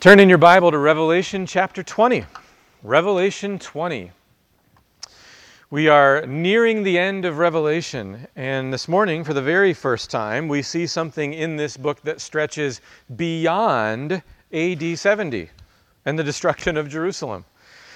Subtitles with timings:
[0.00, 2.24] Turn in your Bible to Revelation chapter 20.
[2.82, 4.10] Revelation 20.
[5.68, 10.48] We are nearing the end of Revelation, and this morning, for the very first time,
[10.48, 12.80] we see something in this book that stretches
[13.16, 14.22] beyond
[14.54, 15.50] AD 70
[16.06, 17.44] and the destruction of Jerusalem.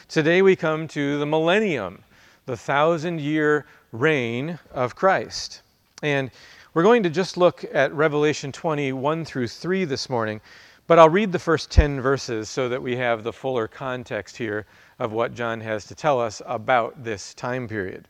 [0.06, 2.04] Today, we come to the millennium,
[2.44, 5.62] the thousand year reign of Christ.
[6.02, 6.30] And
[6.74, 10.42] we're going to just look at Revelation 20, 1 through 3 this morning.
[10.86, 14.66] But I'll read the first 10 verses so that we have the fuller context here
[14.98, 18.06] of what John has to tell us about this time period.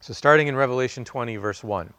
[0.00, 1.92] So, starting in Revelation 20, verse 1.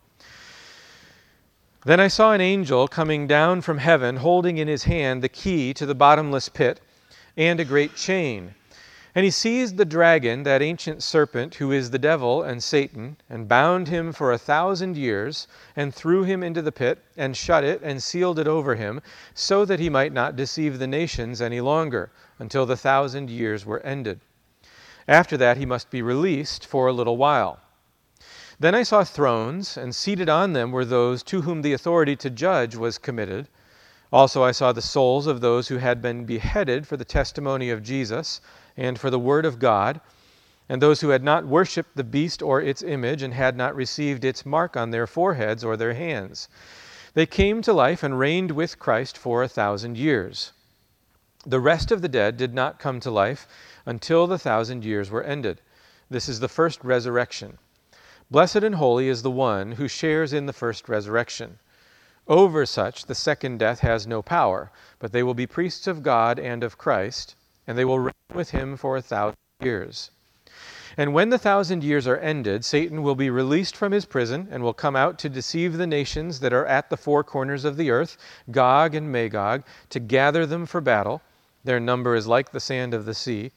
[1.86, 5.74] Then I saw an angel coming down from heaven, holding in his hand the key
[5.74, 6.82] to the bottomless pit
[7.36, 8.54] and a great chain.
[9.20, 13.50] And he seized the dragon, that ancient serpent, who is the devil and Satan, and
[13.50, 17.82] bound him for a thousand years, and threw him into the pit, and shut it,
[17.84, 19.02] and sealed it over him,
[19.34, 23.82] so that he might not deceive the nations any longer, until the thousand years were
[23.82, 24.22] ended.
[25.06, 27.60] After that, he must be released for a little while.
[28.58, 32.30] Then I saw thrones, and seated on them were those to whom the authority to
[32.30, 33.50] judge was committed.
[34.14, 37.84] Also, I saw the souls of those who had been beheaded for the testimony of
[37.84, 38.40] Jesus
[38.80, 40.00] and for the word of God,
[40.70, 44.24] and those who had not worshipped the beast or its image and had not received
[44.24, 46.48] its mark on their foreheads or their hands.
[47.14, 50.54] They came to life and reigned with Christ for a thousand years.
[51.46, 53.48] The rest of the dead did not come to life
[53.86, 55.60] until the thousand years were ended.
[56.10, 57.58] This is the first resurrection.
[58.32, 61.60] Blessed and holy is the one who shares in the first resurrection.
[62.30, 66.40] Over such the second death has no power, but they will be priests of God
[66.40, 67.36] and of Christ
[67.70, 70.10] and they will reign with him for a thousand years.
[70.98, 74.64] And when the thousand years are ended, Satan will be released from his prison and
[74.64, 77.92] will come out to deceive the nations that are at the four corners of the
[77.92, 78.18] earth,
[78.50, 81.22] Gog and Magog, to gather them for battle.
[81.64, 83.52] Their number is like the sand of the sea.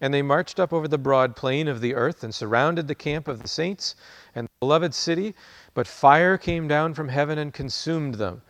[0.00, 3.28] And they marched up over the broad plain of the earth and surrounded the camp
[3.28, 3.94] of the saints
[4.34, 5.34] and the beloved city.
[5.74, 8.40] But fire came down from heaven and consumed them.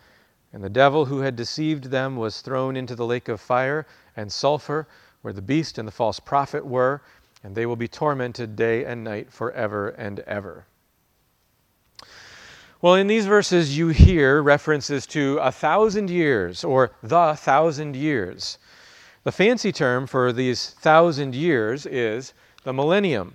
[0.52, 3.84] And the devil who had deceived them was thrown into the lake of fire
[4.16, 4.86] and sulfur
[5.22, 7.02] where the beast and the false prophet were,
[7.42, 10.66] and they will be tormented day and night forever and ever.
[12.80, 18.58] Well, in these verses, you hear references to a thousand years or the thousand years.
[19.24, 23.34] The fancy term for these thousand years is the millennium.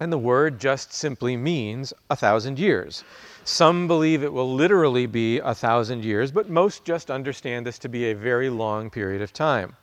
[0.00, 3.04] And the word just simply means a thousand years.
[3.44, 7.88] Some believe it will literally be a thousand years, but most just understand this to
[7.88, 9.76] be a very long period of time.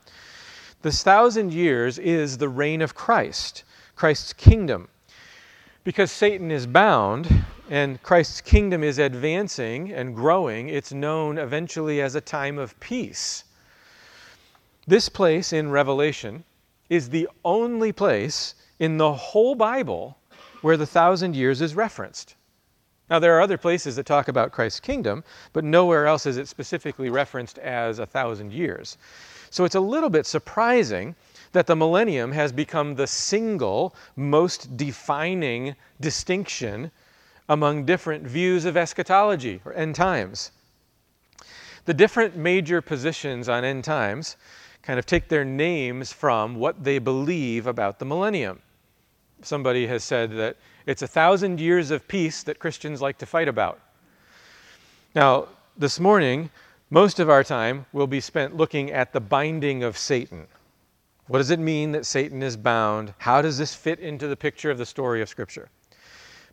[0.85, 3.63] This thousand years is the reign of Christ,
[3.95, 4.87] Christ's kingdom.
[5.83, 12.13] Because Satan is bound and Christ's kingdom is advancing and growing, it's known eventually as
[12.13, 13.45] a time of peace.
[14.85, 16.43] This place in Revelation
[16.87, 20.19] is the only place in the whole Bible
[20.61, 22.35] where the thousand years is referenced.
[23.09, 25.23] Now, there are other places that talk about Christ's kingdom,
[25.53, 28.97] but nowhere else is it specifically referenced as a thousand years.
[29.51, 31.15] So it's a little bit surprising
[31.51, 36.91] that the millennium has become the single most defining distinction
[37.47, 40.51] among different views of eschatology or end times.
[41.85, 44.35] The different major positions on end times
[44.81, 48.61] kind of take their names from what they believe about the millennium.
[49.41, 53.47] Somebody has said that it's a thousand years of peace that Christians like to fight
[53.47, 53.79] about.
[55.13, 55.47] Now,
[55.77, 56.49] this morning,
[56.89, 60.47] most of our time will be spent looking at the binding of Satan.
[61.27, 63.13] What does it mean that Satan is bound?
[63.17, 65.69] How does this fit into the picture of the story of Scripture?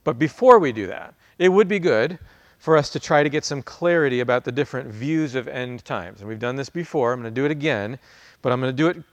[0.05, 2.19] But before we do that, it would be good
[2.59, 6.21] for us to try to get some clarity about the different views of end times.
[6.21, 7.13] And we've done this before.
[7.13, 7.99] I'm going to do it again,
[8.41, 9.05] but I'm going to do it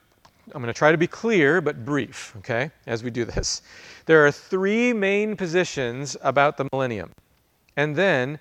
[0.54, 3.62] I'm going to try to be clear but brief, okay, as we do this.
[4.06, 7.12] There are three main positions about the millennium.
[7.78, 8.40] And then,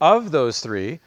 [0.00, 1.00] of those three,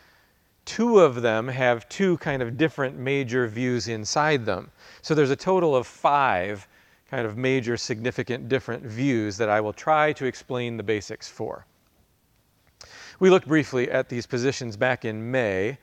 [0.65, 4.71] two of them have two kind of different major views inside them.
[5.01, 6.67] So there's a total of five
[7.09, 11.65] kind of major significant different views that I will try to explain the basics for.
[13.19, 15.77] We looked briefly at these positions back in May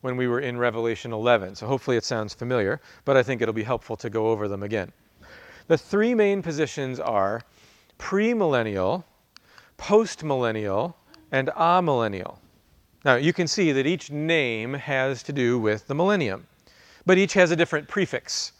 [0.00, 3.54] when we were in Revelation 11, so hopefully it sounds familiar, but I think it'll
[3.54, 4.92] be helpful to go over them again.
[5.68, 7.42] The three main positions are
[7.98, 9.04] premillennial,
[9.78, 10.94] postmillennial,
[11.30, 12.38] and amillennial.
[13.04, 16.46] Now, you can see that each name has to do with the millennium,
[17.06, 18.52] but each has a different prefix.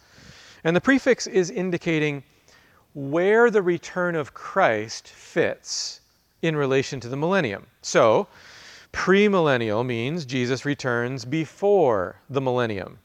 [0.64, 2.22] And the prefix is indicating
[2.94, 6.00] where the return of Christ fits
[6.42, 7.66] in relation to the millennium.
[7.82, 8.28] So,
[8.92, 12.98] premillennial means Jesus returns before the millennium.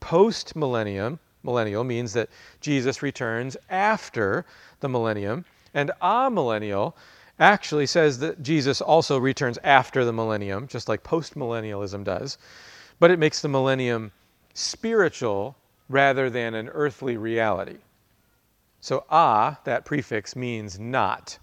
[0.00, 2.28] Post millennium, millennial means that
[2.60, 4.44] Jesus returns after
[4.80, 6.94] the millennium, and amillennial
[7.38, 12.38] actually says that Jesus also returns after the millennium, just like postmillennialism does,
[12.98, 14.12] but it makes the millennium
[14.54, 15.56] spiritual
[15.88, 17.78] rather than an earthly reality.
[18.80, 21.38] So, a, that prefix means not,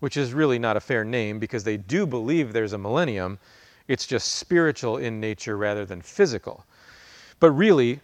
[0.00, 3.38] which is really not a fair name because they do believe there's a millennium.
[3.88, 6.64] It's just spiritual in nature rather than physical.
[7.38, 8.00] But really,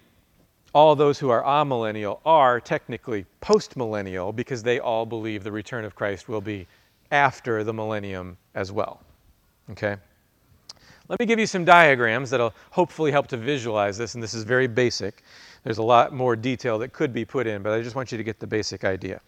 [0.75, 5.95] all those who are amillennial are technically postmillennial because they all believe the return of
[5.95, 6.67] Christ will be
[7.11, 9.01] after the millennium as well.
[9.71, 9.97] Okay?
[11.09, 14.43] Let me give you some diagrams that'll hopefully help to visualize this, and this is
[14.43, 15.23] very basic.
[15.63, 18.19] There's a lot more detail that could be put in, but I just want you
[18.19, 19.21] to get the basic idea.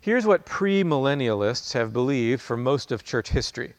[0.00, 3.74] Here's what premillennialists have believed for most of church history.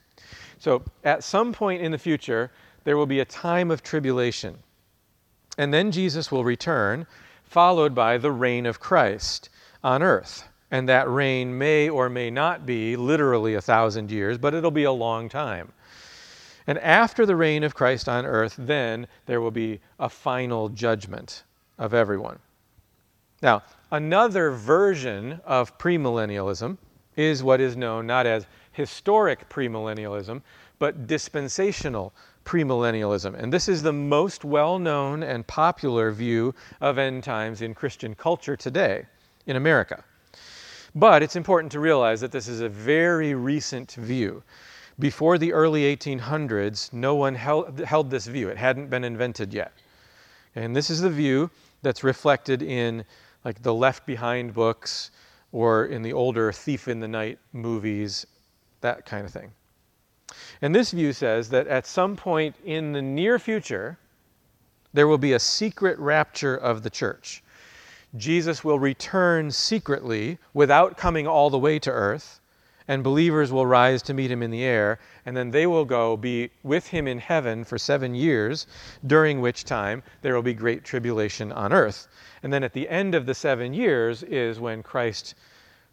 [0.60, 2.52] So, at some point in the future,
[2.84, 4.58] there will be a time of tribulation.
[5.58, 7.08] And then Jesus will return,
[7.44, 9.50] followed by the reign of Christ
[9.84, 10.48] on earth.
[10.72, 14.84] And that reign may or may not be literally a thousand years, but it'll be
[14.84, 15.72] a long time.
[16.68, 21.44] And after the reign of Christ on earth, then there will be a final judgment
[21.80, 22.40] of everyone.
[23.42, 26.78] Now, another version of premillennialism
[27.16, 30.42] is what is known not as historic premillennialism,
[30.80, 32.14] but dispensational
[32.46, 33.36] premillennialism.
[33.38, 38.16] And this is the most well known and popular view of end times in Christian
[38.16, 39.06] culture today
[39.46, 40.04] in America.
[40.96, 44.42] But it's important to realize that this is a very recent view.
[44.98, 48.50] Before the early 1800s, no one held, held this view.
[48.50, 49.72] It hadn't been invented yet.
[50.56, 51.52] And this is the view
[51.82, 53.06] that's reflected in
[53.44, 55.12] like the Left Behind books
[55.52, 58.26] or in the older Thief in the Night movies,
[58.82, 59.52] that kind of thing.
[60.62, 63.98] And this view says that at some point in the near future,
[64.94, 67.44] there will be a secret rapture of the church.
[68.18, 72.42] Jesus will return secretly without coming all the way to earth,
[72.88, 75.00] and believers will rise to meet him in the air,
[75.30, 78.66] and then they will go be with him in heaven for seven years,
[79.06, 82.08] during which time there will be great tribulation on earth.
[82.42, 85.36] And then at the end of the seven years is when Christ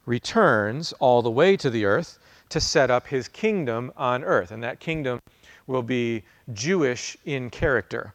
[0.06, 2.18] returns all the way to the earth
[2.48, 4.52] to set up his kingdom on earth.
[4.52, 5.20] And that kingdom
[5.66, 6.24] will be
[6.54, 8.14] Jewish in character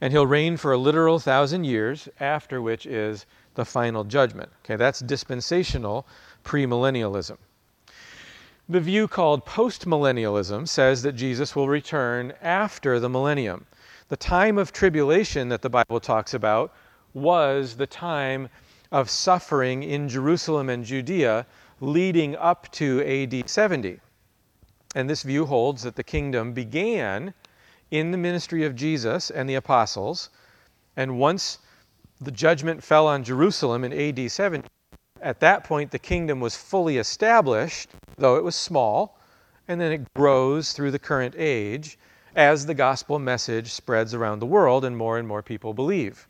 [0.00, 3.26] and he'll reign for a literal thousand years, after which is
[3.56, 4.48] the final judgment.
[4.64, 6.06] Okay, that's dispensational
[6.44, 7.38] premillennialism.
[8.70, 13.64] The view called postmillennialism says that Jesus will return after the millennium.
[14.08, 16.74] The time of tribulation that the Bible talks about
[17.14, 18.50] was the time
[18.92, 21.46] of suffering in Jerusalem and Judea
[21.80, 24.00] leading up to AD 70.
[24.94, 27.32] And this view holds that the kingdom began
[27.90, 30.28] in the ministry of Jesus and the apostles.
[30.94, 31.58] And once
[32.20, 34.68] the judgment fell on Jerusalem in AD 70,
[35.22, 39.18] at that point the kingdom was fully established, though it was small,
[39.66, 41.98] and then it grows through the current age
[42.34, 46.28] as the gospel message spreads around the world and more and more people believe.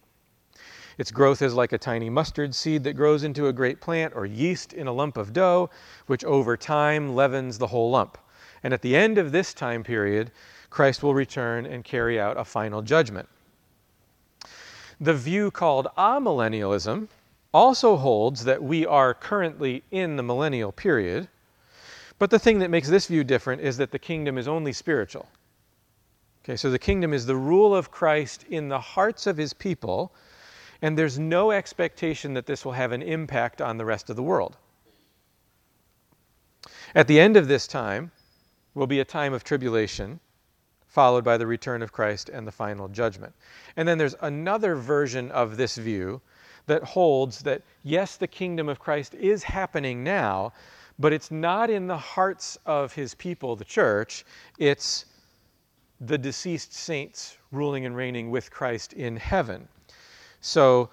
[0.97, 4.27] Its growth is like a tiny mustard seed that grows into a great plant, or
[4.27, 5.71] yeast in a lump of dough,
[6.07, 8.19] which over time leavens the whole lump.
[8.65, 10.33] And at the end of this time period,
[10.71, 13.29] Christ will return and carry out a final judgment.
[15.01, 17.07] The view called amillennialism
[17.59, 21.27] also holds that we are currently in the millennial period,
[22.21, 25.29] but the thing that makes this view different is that the kingdom is only spiritual.
[26.45, 30.15] Okay, so the kingdom is the rule of Christ in the hearts of his people,
[30.83, 34.23] and there's no expectation that this will have an impact on the rest of the
[34.23, 34.57] world.
[36.95, 38.13] At the end of this time
[38.73, 40.21] will be a time of tribulation
[40.87, 43.35] followed by the return of Christ and the final judgment.
[43.77, 46.21] And then there's another version of this view
[46.69, 50.53] that holds that, yes, the kingdom of Christ is happening now,
[50.99, 54.25] but it's not in the hearts of his people, the church.
[54.59, 55.07] It's
[56.01, 59.67] the deceased saints ruling and reigning with Christ in heaven.
[60.41, 60.91] So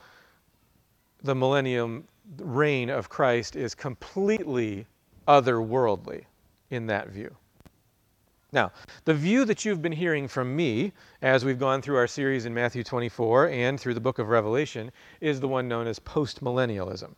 [1.22, 4.88] the millennium reign of Christ is completely
[5.28, 6.26] otherworldly
[6.72, 7.36] in that view.
[8.56, 8.72] Now,
[9.04, 12.54] the view that you've been hearing from me as we've gone through our series in
[12.54, 17.16] Matthew 24 and through the book of Revelation is the one known as postmillennialism.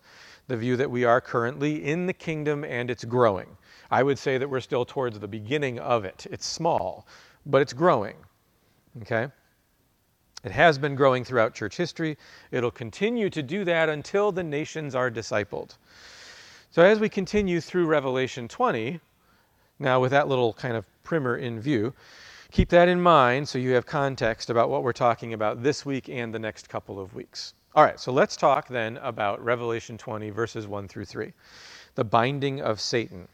[0.47, 3.55] The view that we are currently in the kingdom and it's growing.
[3.91, 6.25] I would say that we're still towards the beginning of it.
[6.31, 7.05] It's small,
[7.45, 8.15] but it's growing.
[9.03, 9.27] Okay?
[10.43, 12.17] It has been growing throughout church history.
[12.49, 15.77] It'll continue to do that until the nations are discipled.
[16.71, 18.99] So, as we continue through Revelation 20,
[19.77, 21.93] now with that little kind of primer in view,
[22.51, 26.07] Keep that in mind so you have context about what we're talking about this week
[26.07, 27.53] and the next couple of weeks.
[27.75, 31.33] All right, so let's talk then about Revelation 20, verses 1 through 3
[31.95, 33.27] the binding of Satan.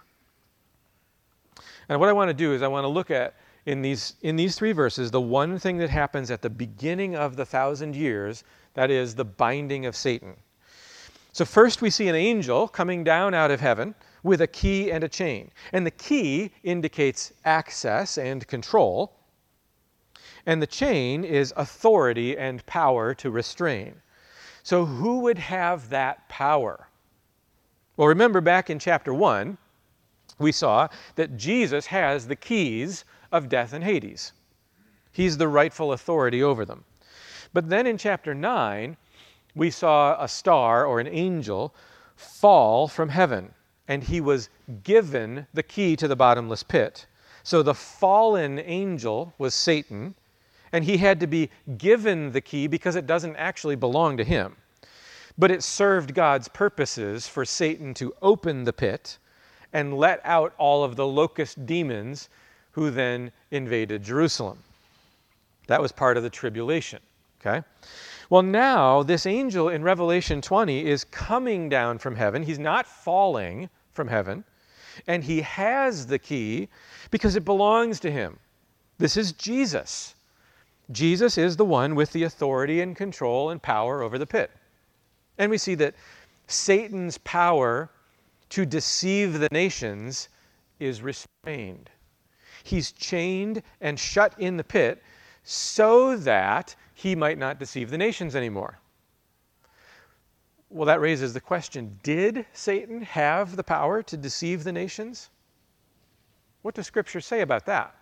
[1.90, 4.38] And what I want to do is I want to look at in these in
[4.38, 8.46] these three verses the one thing that happens at the beginning of the thousand years
[8.74, 10.38] that is the binding of Satan.
[11.34, 15.04] So first we see an angel coming down out of heaven with a key and
[15.04, 15.52] a chain.
[15.72, 19.14] And the key indicates access and control.
[20.46, 23.96] And the chain is authority and power to restrain.
[24.64, 26.88] So who would have that power?
[27.98, 29.58] Well, remember back in chapter 1,
[30.40, 34.32] we saw that Jesus has the keys of death and Hades.
[35.12, 36.86] He's the rightful authority over them.
[37.54, 38.98] But then in chapter 9,
[39.54, 41.76] we saw a star or an angel
[42.16, 43.54] fall from heaven,
[43.88, 44.50] and he was
[44.84, 47.06] given the key to the bottomless pit.
[47.44, 50.16] So the fallen angel was Satan,
[50.72, 54.56] and he had to be given the key because it doesn't actually belong to him.
[55.38, 59.18] But it served God's purposes for Satan to open the pit
[59.74, 62.30] and let out all of the locust demons
[62.72, 64.60] who then invaded Jerusalem.
[65.68, 67.00] That was part of the tribulation.
[67.42, 67.66] Okay?
[68.34, 72.42] Well, now this angel in Revelation 20 is coming down from heaven.
[72.42, 74.44] He's not falling from heaven,
[75.06, 76.68] and he has the key
[77.12, 78.40] because it belongs to him.
[78.98, 80.16] This is Jesus.
[80.90, 84.50] Jesus is the one with the authority and control and power over the pit.
[85.38, 85.94] And we see that
[86.48, 87.92] Satan's power
[88.50, 90.30] to deceive the nations
[90.80, 91.92] is restrained.
[92.64, 95.04] He's chained and shut in the pit
[95.44, 98.80] so that he might not deceive the nations anymore.
[100.70, 105.30] Well, that raises the question did Satan have the power to deceive the nations?
[106.62, 107.94] What does Scripture say about that?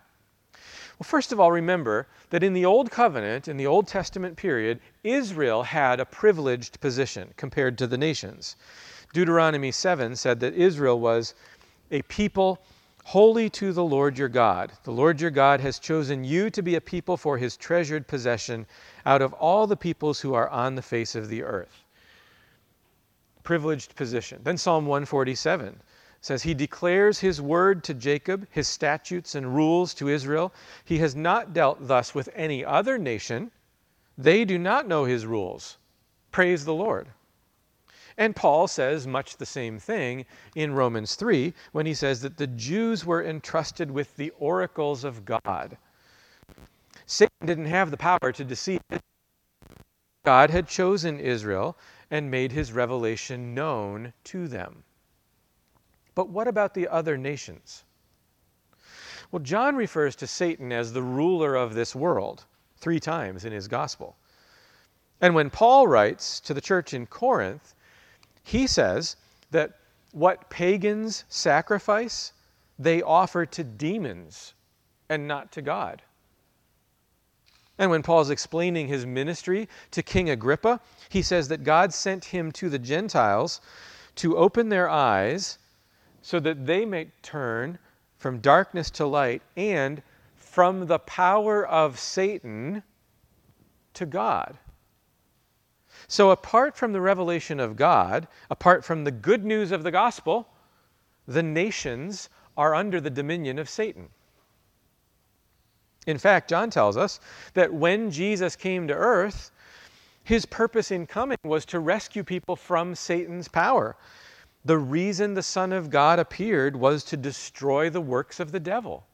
[0.52, 4.78] Well, first of all, remember that in the Old Covenant, in the Old Testament period,
[5.02, 8.54] Israel had a privileged position compared to the nations.
[9.12, 11.34] Deuteronomy 7 said that Israel was
[11.90, 12.62] a people
[13.04, 14.72] holy to the Lord your God.
[14.84, 18.66] The Lord your God has chosen you to be a people for his treasured possession
[19.04, 21.84] out of all the peoples who are on the face of the earth.
[23.42, 24.40] Privileged position.
[24.44, 25.80] Then Psalm 147
[26.20, 30.54] says, He declares His word to Jacob, His statutes and rules to Israel.
[30.84, 33.50] He has not dealt thus with any other nation.
[34.16, 35.78] They do not know His rules.
[36.30, 37.08] Praise the Lord.
[38.18, 42.46] And Paul says much the same thing in Romans 3 when he says that the
[42.46, 45.76] Jews were entrusted with the oracles of God.
[47.06, 48.80] Satan didn't have the power to deceive.
[50.24, 51.76] God had chosen Israel
[52.10, 54.84] and made his revelation known to them.
[56.14, 57.84] But what about the other nations?
[59.30, 62.44] Well, John refers to Satan as the ruler of this world
[62.76, 64.16] three times in his gospel.
[65.20, 67.74] And when Paul writes to the church in Corinth,
[68.42, 69.16] he says
[69.50, 69.72] that
[70.12, 72.32] what pagans sacrifice,
[72.78, 74.54] they offer to demons
[75.08, 76.02] and not to God.
[77.78, 82.52] And when Paul's explaining his ministry to King Agrippa, he says that God sent him
[82.52, 83.60] to the Gentiles
[84.16, 85.58] to open their eyes
[86.20, 87.78] so that they may turn
[88.18, 90.02] from darkness to light and
[90.36, 92.82] from the power of Satan
[93.94, 94.58] to God.
[96.12, 100.46] So, apart from the revelation of God, apart from the good news of the gospel,
[101.26, 104.10] the nations are under the dominion of Satan.
[106.06, 107.18] In fact, John tells us
[107.54, 109.52] that when Jesus came to earth,
[110.22, 113.96] his purpose in coming was to rescue people from Satan's power.
[114.66, 119.06] The reason the Son of God appeared was to destroy the works of the devil.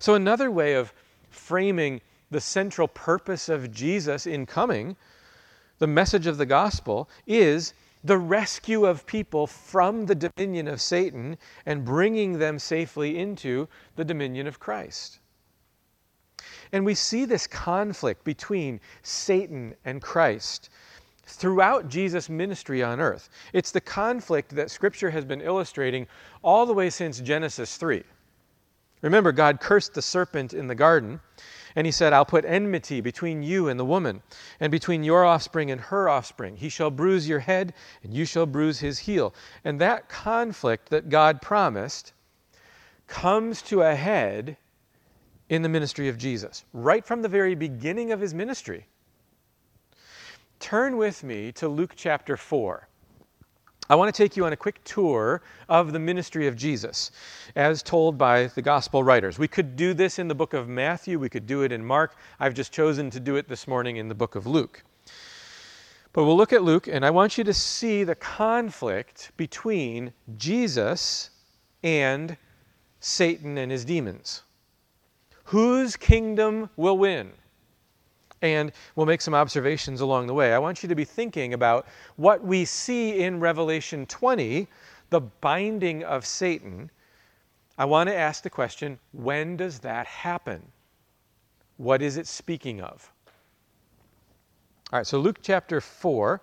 [0.00, 0.92] So, another way of
[1.30, 4.96] framing the central purpose of Jesus in coming,
[5.78, 11.36] the message of the gospel, is the rescue of people from the dominion of Satan
[11.66, 15.18] and bringing them safely into the dominion of Christ.
[16.72, 20.70] And we see this conflict between Satan and Christ
[21.24, 23.28] throughout Jesus' ministry on earth.
[23.52, 26.06] It's the conflict that Scripture has been illustrating
[26.42, 28.02] all the way since Genesis 3.
[29.02, 31.20] Remember, God cursed the serpent in the garden,
[31.76, 34.22] and he said, I'll put enmity between you and the woman,
[34.58, 36.56] and between your offspring and her offspring.
[36.56, 39.34] He shall bruise your head, and you shall bruise his heel.
[39.62, 42.14] And that conflict that God promised
[43.06, 44.56] comes to a head
[45.50, 48.86] in the ministry of Jesus, right from the very beginning of his ministry.
[50.58, 52.88] Turn with me to Luke chapter 4.
[53.88, 57.12] I want to take you on a quick tour of the ministry of Jesus
[57.54, 59.38] as told by the gospel writers.
[59.38, 62.16] We could do this in the book of Matthew, we could do it in Mark.
[62.40, 64.82] I've just chosen to do it this morning in the book of Luke.
[66.12, 71.30] But we'll look at Luke, and I want you to see the conflict between Jesus
[71.82, 72.36] and
[72.98, 74.42] Satan and his demons.
[75.44, 77.32] Whose kingdom will win?
[78.54, 80.54] And we'll make some observations along the way.
[80.54, 81.86] I want you to be thinking about
[82.16, 84.68] what we see in Revelation 20,
[85.10, 86.90] the binding of Satan.
[87.78, 90.62] I want to ask the question when does that happen?
[91.76, 93.12] What is it speaking of?
[94.92, 96.40] All right, so Luke chapter 4.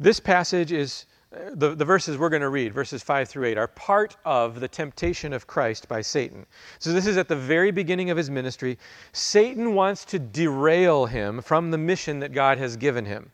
[0.00, 1.06] This passage is
[1.54, 4.68] the, the verses we're going to read, verses 5 through 8, are part of the
[4.68, 6.46] temptation of Christ by Satan.
[6.78, 8.78] So, this is at the very beginning of his ministry.
[9.12, 13.30] Satan wants to derail him from the mission that God has given him.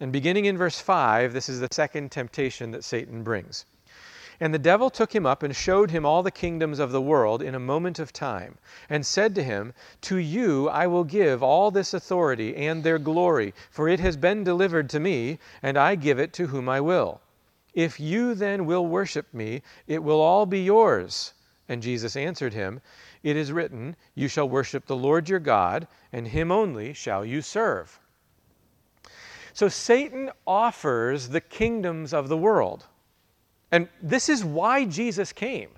[0.00, 3.64] And beginning in verse 5, this is the second temptation that Satan brings.
[4.40, 7.40] And the devil took him up and showed him all the kingdoms of the world
[7.40, 8.58] in a moment of time,
[8.90, 9.72] and said to him,
[10.02, 14.42] To you I will give all this authority and their glory, for it has been
[14.42, 17.20] delivered to me, and I give it to whom I will.
[17.74, 21.34] If you then will worship me, it will all be yours.
[21.68, 22.80] And Jesus answered him,
[23.22, 27.42] It is written, You shall worship the Lord your God, and him only shall you
[27.42, 27.98] serve.
[29.52, 32.86] So Satan offers the kingdoms of the world.
[33.70, 35.70] And this is why Jesus came.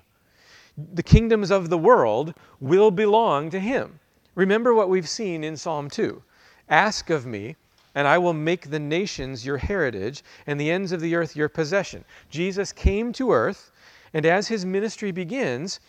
[0.77, 4.01] The kingdoms of the world will belong to him.
[4.35, 6.23] Remember what we've seen in Psalm 2
[6.69, 7.57] Ask of me,
[7.97, 11.49] and I will make the nations your heritage and the ends of the earth your
[11.49, 12.05] possession.
[12.29, 13.73] Jesus came to earth,
[14.13, 15.81] and as his ministry begins,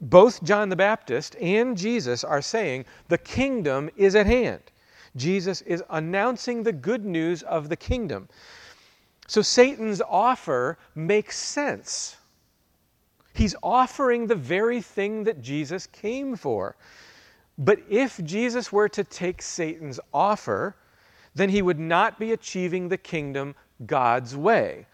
[0.00, 4.62] both John the Baptist and Jesus are saying, The kingdom is at hand.
[5.16, 8.26] Jesus is announcing the good news of the kingdom.
[9.26, 12.16] So Satan's offer makes sense.
[13.34, 16.74] He's offering the very thing that Jesus came for.
[17.58, 20.74] But if Jesus were to take Satan's offer,
[21.34, 23.54] then he would not be achieving the kingdom
[23.86, 24.86] God's way.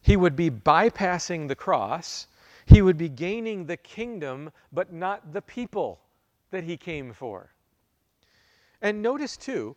[0.00, 2.26] He would be bypassing the cross.
[2.66, 6.00] He would be gaining the kingdom, but not the people
[6.50, 7.52] that he came for.
[8.80, 9.76] And notice, too,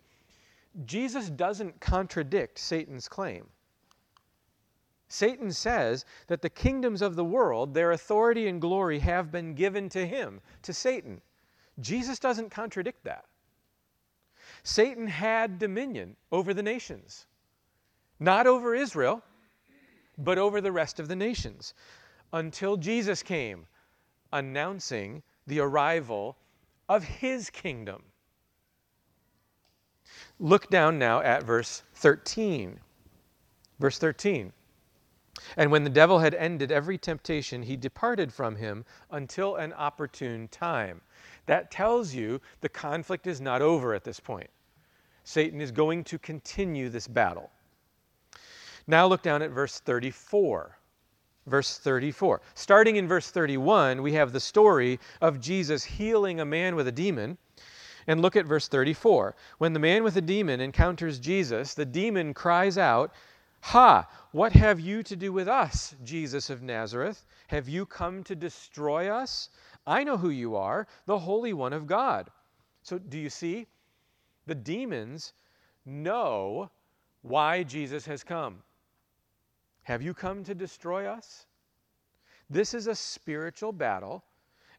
[0.86, 3.47] Jesus doesn't contradict Satan's claim.
[5.10, 9.88] Satan says that the kingdoms of the world, their authority and glory, have been given
[9.89, 11.21] to him, to Satan.
[11.79, 13.25] Jesus doesn't contradict that.
[14.67, 17.25] Satan had dominion over the nations,
[18.19, 19.23] not over Israel,
[20.17, 21.73] but over the rest of the nations,
[22.34, 23.65] until Jesus came
[24.34, 26.36] announcing the arrival
[26.89, 28.03] of his kingdom.
[30.38, 32.77] Look down now at verse 13.
[33.80, 34.51] Verse 13.
[35.56, 40.47] And when the devil had ended every temptation, he departed from him until an opportune
[40.47, 41.02] time.
[41.45, 44.50] That tells you the conflict is not over at this point.
[45.23, 47.52] Satan is going to continue this battle.
[48.88, 50.78] Now look down at verse 34.
[51.45, 52.41] Verse 34.
[52.56, 56.91] Starting in verse 31, we have the story of Jesus healing a man with a
[56.91, 57.38] demon.
[58.08, 59.36] And look at verse 34.
[59.58, 63.13] When the man with the demon encounters Jesus, the demon cries out,
[63.71, 64.08] Ha!
[64.32, 67.25] What have you to do with us, Jesus of Nazareth?
[67.47, 69.49] Have you come to destroy us?
[69.86, 72.32] I know who you are, the Holy One of God.
[72.82, 73.67] So, do you see?
[74.45, 75.34] The demons
[75.86, 76.71] know
[77.23, 78.63] why Jesus has come.
[79.84, 81.45] Have you come to destroy us?
[82.49, 84.23] This is a spiritual battle,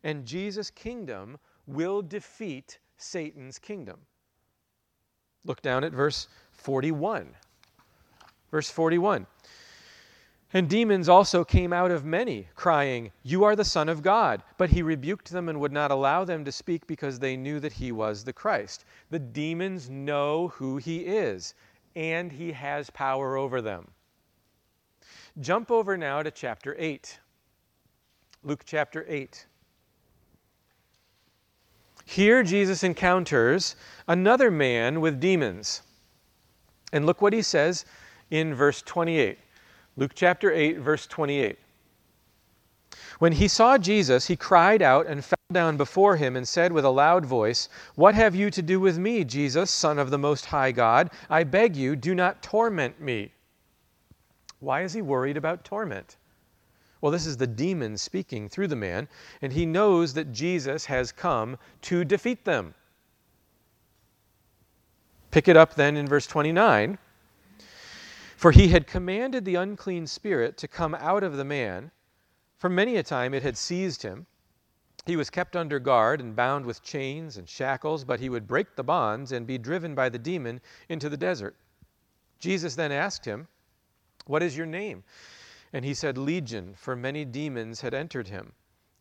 [0.03, 4.01] and Jesus' kingdom will defeat Satan's kingdom.
[5.45, 7.37] Look down at verse 41.
[8.51, 9.27] Verse 41.
[10.55, 14.43] And demons also came out of many, crying, You are the Son of God.
[14.57, 17.75] But he rebuked them and would not allow them to speak because they knew that
[17.75, 18.87] he was the Christ.
[19.11, 21.55] The demons know who he is,
[21.95, 23.89] and he has power over them.
[25.41, 27.21] Jump over now to chapter 8.
[28.43, 29.47] Luke chapter 8.
[32.07, 35.83] Here, Jesus encounters another man with demons.
[36.91, 37.85] And look what he says
[38.31, 39.39] in verse 28.
[39.97, 41.59] Luke chapter 8, verse 28.
[43.19, 46.85] When he saw Jesus, he cried out and fell down before him and said with
[46.85, 50.47] a loud voice, What have you to do with me, Jesus, Son of the Most
[50.47, 51.11] High God?
[51.29, 53.33] I beg you, do not torment me.
[54.61, 56.17] Why is he worried about torment?
[57.01, 59.09] Well, this is the demon speaking through the man,
[59.41, 62.75] and he knows that Jesus has come to defeat them.
[65.31, 66.99] Pick it up then in verse 29.
[68.39, 71.91] For he had commanded the unclean spirit to come out of the man.
[72.57, 74.27] For many a time it had seized him.
[75.07, 78.77] He was kept under guard and bound with chains and shackles, but he would break
[78.77, 81.57] the bonds and be driven by the demon into the desert.
[82.39, 83.49] Jesus then asked him,
[84.27, 85.03] What is your name?
[85.73, 88.53] And he said, Legion, for many demons had entered him.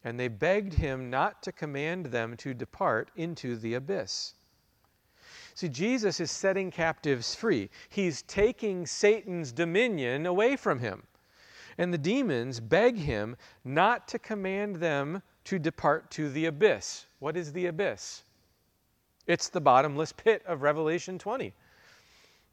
[0.03, 4.33] And they begged him not to command them to depart into the abyss.
[5.57, 7.71] See, Jesus is setting captives free.
[7.89, 11.07] He's taking Satan's dominion away from him.
[11.79, 17.07] And the demons beg him not to command them to depart to the abyss.
[17.17, 18.23] What is the abyss?
[19.25, 21.55] It's the bottomless pit of Revelation 20.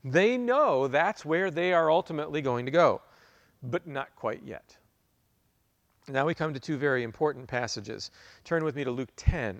[0.02, 3.02] They know that's where they are ultimately going to go,
[3.62, 4.78] but not quite yet.
[6.08, 8.10] Now we come to two very important passages.
[8.44, 9.56] Turn with me to Luke 10.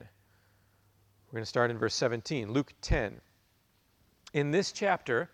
[1.27, 2.51] We're going to start in verse 17.
[2.51, 3.21] Luke 10.
[4.35, 5.31] In this chapter,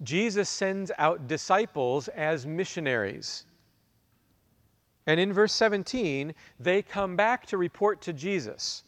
[0.00, 3.44] Jesus sends out disciples as missionaries.
[5.06, 8.84] And in verse 17, they come back to report to Jesus.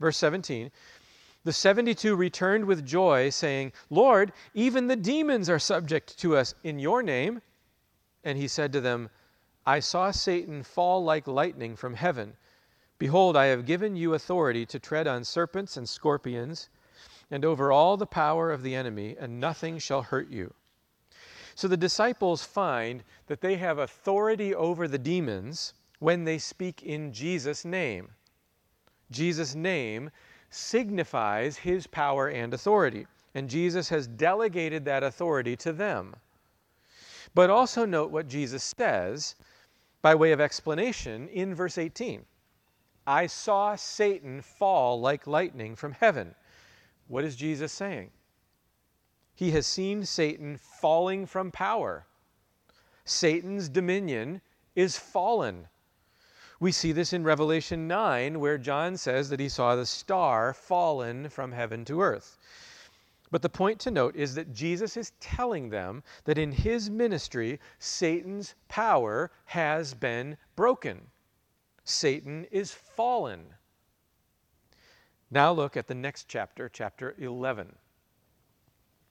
[0.00, 0.70] Verse 17
[1.44, 6.78] The 72 returned with joy, saying, Lord, even the demons are subject to us in
[6.78, 7.42] your name.
[8.24, 9.10] And he said to them,
[9.66, 12.34] I saw Satan fall like lightning from heaven.
[12.98, 16.70] Behold, I have given you authority to tread on serpents and scorpions
[17.30, 20.54] and over all the power of the enemy, and nothing shall hurt you.
[21.54, 27.12] So the disciples find that they have authority over the demons when they speak in
[27.12, 28.10] Jesus' name.
[29.10, 30.10] Jesus' name
[30.50, 36.14] signifies his power and authority, and Jesus has delegated that authority to them.
[37.34, 39.34] But also note what Jesus says
[40.00, 42.24] by way of explanation in verse 18
[43.06, 46.34] I saw Satan fall like lightning from heaven.
[47.08, 48.10] What is Jesus saying?
[49.34, 52.06] He has seen Satan falling from power.
[53.04, 54.40] Satan's dominion
[54.76, 55.68] is fallen.
[56.60, 61.28] We see this in Revelation 9, where John says that he saw the star fallen
[61.28, 62.36] from heaven to earth.
[63.30, 67.60] But the point to note is that Jesus is telling them that in his ministry,
[67.78, 71.10] Satan's power has been broken.
[71.84, 73.54] Satan is fallen.
[75.30, 77.70] Now look at the next chapter, chapter 11,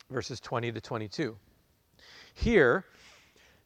[0.09, 1.37] verses 20 to 22.
[2.33, 2.85] Here,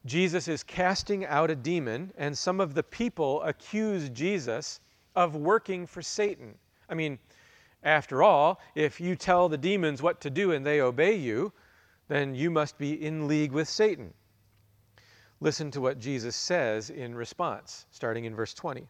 [0.04, 4.80] Jesus is casting out a demon, and some of the people accuse Jesus
[5.16, 6.54] of working for Satan.
[6.88, 7.18] I mean,
[7.82, 11.52] after all, if you tell the demons what to do and they obey you,
[12.08, 14.12] then you must be in league with Satan.
[15.40, 18.86] Listen to what Jesus says in response, starting in verse 20.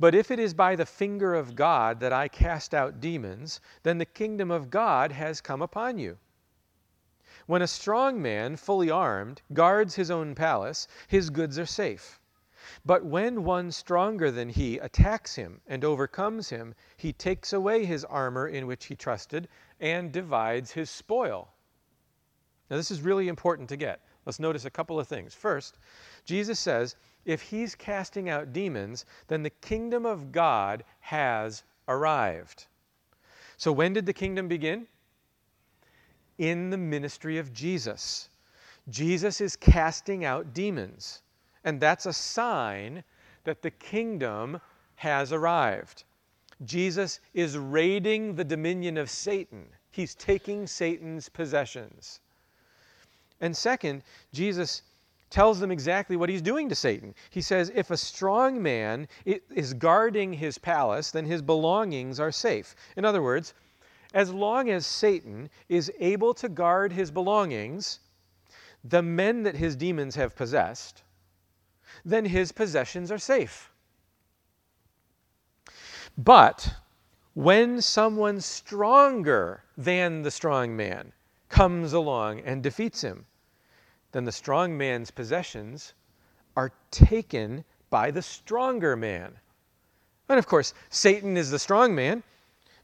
[0.00, 3.98] But if it is by the finger of God that I cast out demons, then
[3.98, 6.18] the kingdom of God has come upon you.
[7.46, 12.20] When a strong man, fully armed, guards his own palace, his goods are safe.
[12.84, 18.04] But when one stronger than he attacks him and overcomes him, he takes away his
[18.04, 19.48] armor in which he trusted
[19.80, 21.48] and divides his spoil.
[22.70, 24.00] Now, this is really important to get.
[24.26, 25.32] Let's notice a couple of things.
[25.32, 25.78] First,
[26.24, 32.66] Jesus says if he's casting out demons, then the kingdom of God has arrived.
[33.58, 34.86] So, when did the kingdom begin?
[36.38, 38.30] In the ministry of Jesus.
[38.88, 41.20] Jesus is casting out demons,
[41.64, 43.04] and that's a sign
[43.44, 44.60] that the kingdom
[44.94, 46.04] has arrived.
[46.64, 49.68] Jesus is raiding the dominion of Satan.
[49.90, 52.20] He's taking Satan's possessions.
[53.40, 54.02] And second,
[54.32, 54.82] Jesus
[55.30, 57.14] tells them exactly what he's doing to Satan.
[57.30, 62.74] He says, If a strong man is guarding his palace, then his belongings are safe.
[62.96, 63.54] In other words,
[64.14, 68.00] as long as Satan is able to guard his belongings,
[68.82, 71.02] the men that his demons have possessed,
[72.04, 73.70] then his possessions are safe.
[76.16, 76.74] But
[77.34, 81.12] when someone stronger than the strong man
[81.48, 83.26] comes along and defeats him,
[84.12, 85.94] then the strong man's possessions
[86.56, 89.32] are taken by the stronger man.
[90.28, 92.22] And of course, Satan is the strong man,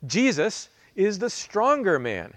[0.07, 2.35] Jesus is the stronger man.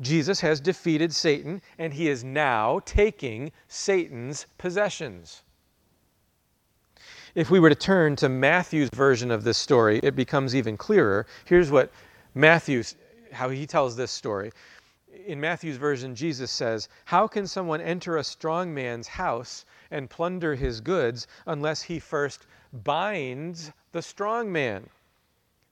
[0.00, 5.42] Jesus has defeated Satan, and he is now taking Satan's possessions.
[7.34, 11.26] If we were to turn to Matthew's version of this story, it becomes even clearer.
[11.44, 11.92] Here's what
[12.34, 12.82] Matthew,
[13.30, 14.52] how he tells this story
[15.26, 20.54] in Matthew's version, Jesus says, How can someone enter a strong man's house and plunder
[20.54, 24.88] his goods unless he first binds the strong man?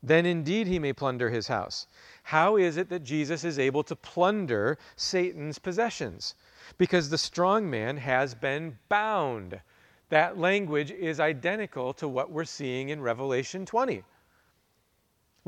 [0.03, 1.87] then indeed he may plunder his house.
[2.23, 6.35] How is it that Jesus is able to plunder Satan's possessions?
[6.77, 9.61] Because the strong man has been bound.
[10.09, 14.05] That language is identical to what we're seeing in Revelation 20,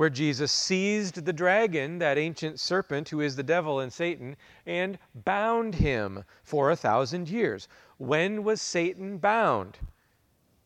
[0.00, 4.34] where Jesus seized the dragon, that ancient serpent who is the devil and Satan,
[4.64, 7.68] and bound him for a thousand years.
[7.98, 9.76] When was Satan bound?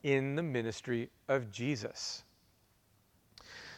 [0.05, 2.23] In the ministry of Jesus.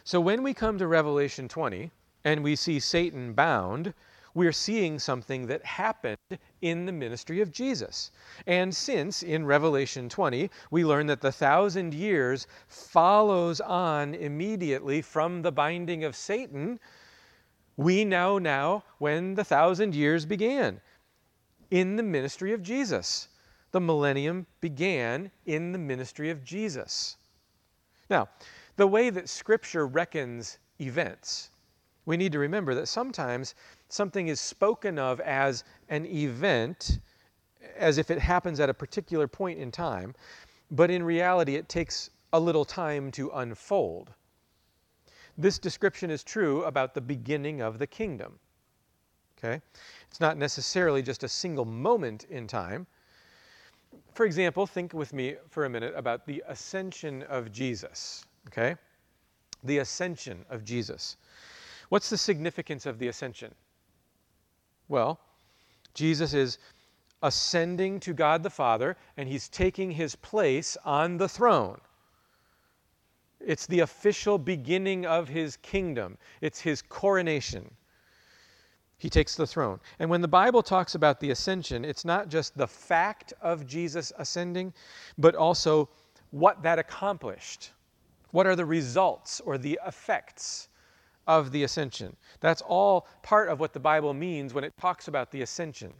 [0.03, 1.89] So when we come to Revelation 20
[2.23, 3.95] and we see Satan bound,
[4.35, 6.19] we're seeing something that happened
[6.61, 8.11] in the ministry of Jesus.
[8.45, 15.41] And since in Revelation 20 we learn that the thousand years follows on immediately from
[15.41, 16.79] the binding of Satan,
[17.75, 20.81] we know now when the thousand years began
[21.69, 23.27] in the ministry of Jesus.
[23.71, 27.17] The millennium began in the ministry of Jesus.
[28.09, 28.29] Now,
[28.77, 31.49] the way that Scripture reckons events,
[32.05, 33.53] we need to remember that sometimes
[33.89, 36.99] something is spoken of as an event,
[37.75, 40.15] as if it happens at a particular point in time,
[40.71, 44.11] but in reality it takes a little time to unfold.
[45.37, 48.39] This description is true about the beginning of the kingdom.
[49.37, 49.61] Okay?
[50.09, 52.87] It's not necessarily just a single moment in time.
[54.13, 58.75] For example, think with me for a minute about the ascension of Jesus okay?
[59.63, 61.17] The ascension of Jesus.
[61.89, 63.53] What's the significance of the ascension?
[64.87, 65.19] Well,
[65.93, 66.57] Jesus is
[67.21, 71.79] ascending to God the Father and he's taking his place on the throne.
[73.39, 77.71] It's the official beginning of his kingdom, it's his coronation.
[78.99, 79.79] He takes the throne.
[79.99, 84.11] And when the Bible talks about the ascension, it's not just the fact of Jesus
[84.17, 84.73] ascending,
[85.19, 85.87] but also
[86.31, 87.71] what that accomplished.
[88.31, 90.67] What are the results or the effects
[91.27, 92.15] of the ascension?
[92.39, 95.93] That's all part of what the Bible means when it talks about the ascension.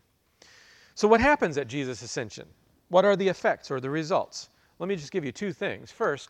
[0.95, 2.47] So, what happens at Jesus' ascension?
[2.89, 4.49] What are the effects or the results?
[4.79, 5.91] Let me just give you two things.
[5.91, 6.29] First,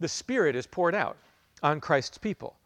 [0.00, 1.16] the Spirit is poured out
[1.62, 2.56] on Christ's people.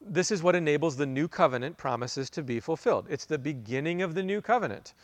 [0.00, 3.06] This is what enables the new covenant promises to be fulfilled.
[3.10, 4.94] It's the beginning of the new covenant.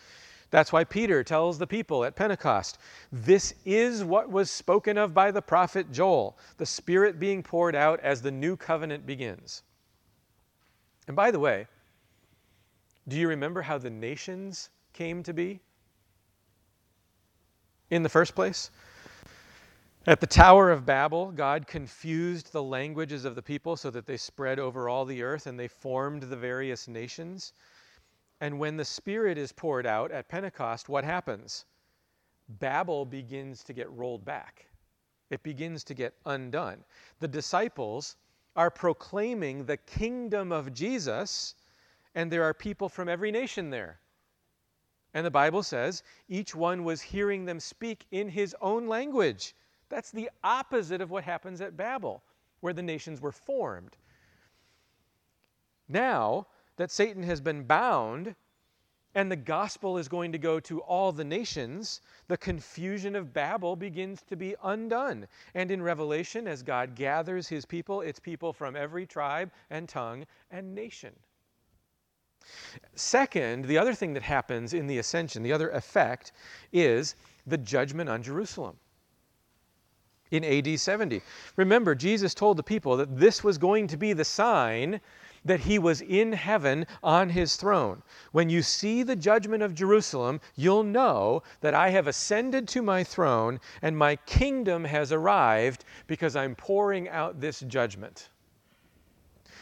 [0.50, 2.78] That's why Peter tells the people at Pentecost
[3.10, 7.98] this is what was spoken of by the prophet Joel, the Spirit being poured out
[8.00, 9.62] as the new covenant begins.
[11.06, 11.66] And by the way,
[13.06, 15.60] do you remember how the nations came to be?
[17.90, 18.70] In the first place,
[20.06, 24.16] at the Tower of Babel, God confused the languages of the people so that they
[24.16, 27.52] spread over all the earth and they formed the various nations.
[28.40, 31.64] And when the Spirit is poured out at Pentecost, what happens?
[32.48, 34.66] Babel begins to get rolled back,
[35.30, 36.84] it begins to get undone.
[37.20, 38.16] The disciples
[38.56, 41.54] are proclaiming the kingdom of Jesus,
[42.14, 43.98] and there are people from every nation there.
[45.14, 49.54] And the Bible says each one was hearing them speak in his own language.
[49.88, 52.22] That's the opposite of what happens at Babel,
[52.60, 53.96] where the nations were formed.
[55.88, 58.34] Now, that Satan has been bound
[59.14, 63.76] and the gospel is going to go to all the nations, the confusion of Babel
[63.76, 65.26] begins to be undone.
[65.54, 70.26] And in Revelation, as God gathers his people, it's people from every tribe and tongue
[70.50, 71.14] and nation.
[72.94, 76.32] Second, the other thing that happens in the ascension, the other effect,
[76.72, 77.14] is
[77.46, 78.76] the judgment on Jerusalem
[80.30, 81.22] in AD 70.
[81.56, 85.00] Remember, Jesus told the people that this was going to be the sign
[85.44, 88.02] that he was in heaven on his throne.
[88.32, 93.04] When you see the judgment of Jerusalem, you'll know that I have ascended to my
[93.04, 98.30] throne and my kingdom has arrived because I'm pouring out this judgment.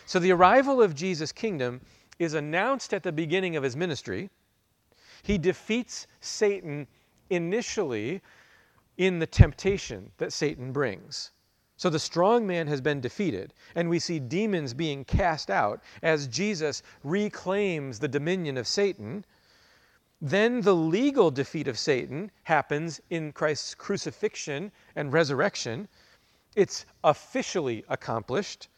[0.07, 1.81] So the arrival of Jesus' kingdom
[2.19, 4.31] is announced at the beginning of his ministry.
[5.23, 6.87] He defeats Satan
[7.31, 8.23] initially
[8.99, 11.31] in the temptation that Satan brings.
[11.83, 16.29] So the strong man has been defeated, and we see demons being cast out as
[16.29, 19.25] Jesus reclaims the dominion of Satan.
[20.21, 25.89] Then the legal defeat of Satan happens in Christ's crucifixion and resurrection.
[26.55, 28.69] It's officially accomplished.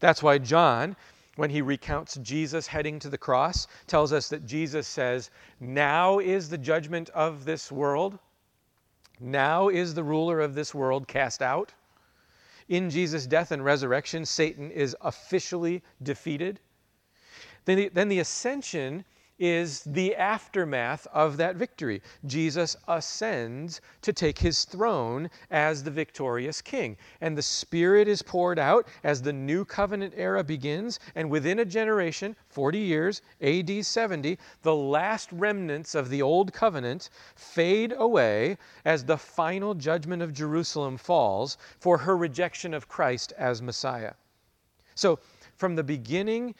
[0.00, 0.96] That's why John,
[1.36, 6.48] when he recounts Jesus heading to the cross, tells us that Jesus says, Now is
[6.48, 8.18] the judgment of this world.
[9.20, 11.72] Now is the ruler of this world cast out.
[12.68, 16.60] In Jesus' death and resurrection, Satan is officially defeated.
[17.64, 19.04] Then the, then the ascension
[19.38, 22.02] is the aftermath of that victory.
[22.26, 26.96] Jesus ascends to take his throne as the victorious king.
[27.20, 30.98] And the Spirit is poured out as the new covenant era begins.
[31.14, 37.10] And within a generation, 40 years, AD 70, the last remnants of the old covenant
[37.36, 43.62] fade away as the final judgment of Jerusalem falls for her rejection of Christ as
[43.62, 44.14] Messiah.
[44.94, 45.20] So,
[45.54, 46.54] from the beginning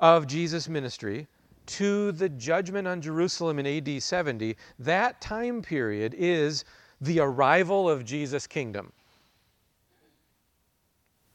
[0.00, 1.28] of Jesus' ministry,
[1.70, 6.64] to the judgment on Jerusalem in AD 70, that time period is
[7.00, 8.92] the arrival of Jesus' kingdom.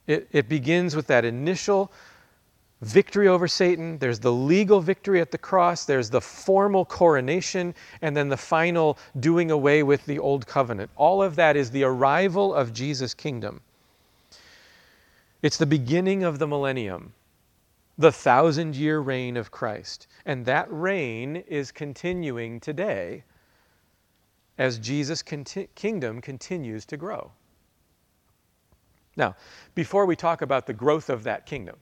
[0.07, 1.91] It, it begins with that initial
[2.81, 3.97] victory over Satan.
[3.97, 5.85] There's the legal victory at the cross.
[5.85, 7.73] There's the formal coronation.
[8.01, 10.91] And then the final doing away with the old covenant.
[10.95, 13.61] All of that is the arrival of Jesus' kingdom.
[15.41, 17.13] It's the beginning of the millennium
[17.97, 20.07] the thousand year reign of Christ.
[20.25, 23.23] And that reign is continuing today
[24.57, 27.31] as Jesus' conti- kingdom continues to grow.
[29.17, 29.35] Now,
[29.75, 31.77] before we talk about the growth of that kingdom,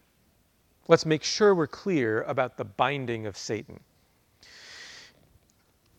[0.88, 3.80] let's make sure we're clear about the binding of Satan.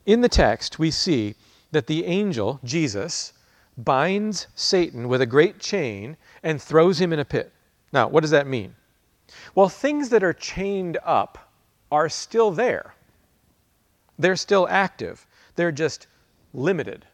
[0.07, 1.35] In the text, we see
[1.73, 3.33] that the angel, Jesus,
[3.77, 7.53] binds Satan with a great chain and throws him in a pit.
[7.93, 8.77] Now, what does that mean?
[9.55, 11.51] Well, things that are chained up
[11.91, 12.95] are still there.
[14.19, 15.27] They're still active.
[15.57, 16.07] They're just
[16.53, 17.07] limited.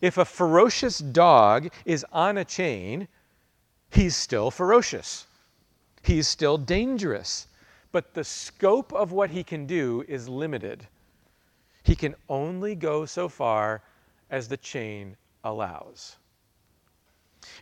[0.00, 3.08] If a ferocious dog is on a chain,
[3.90, 5.26] he's still ferocious.
[6.02, 7.48] He's still dangerous.
[7.92, 10.86] But the scope of what he can do is limited.
[11.82, 13.82] He can only go so far
[14.30, 16.16] as the chain allows.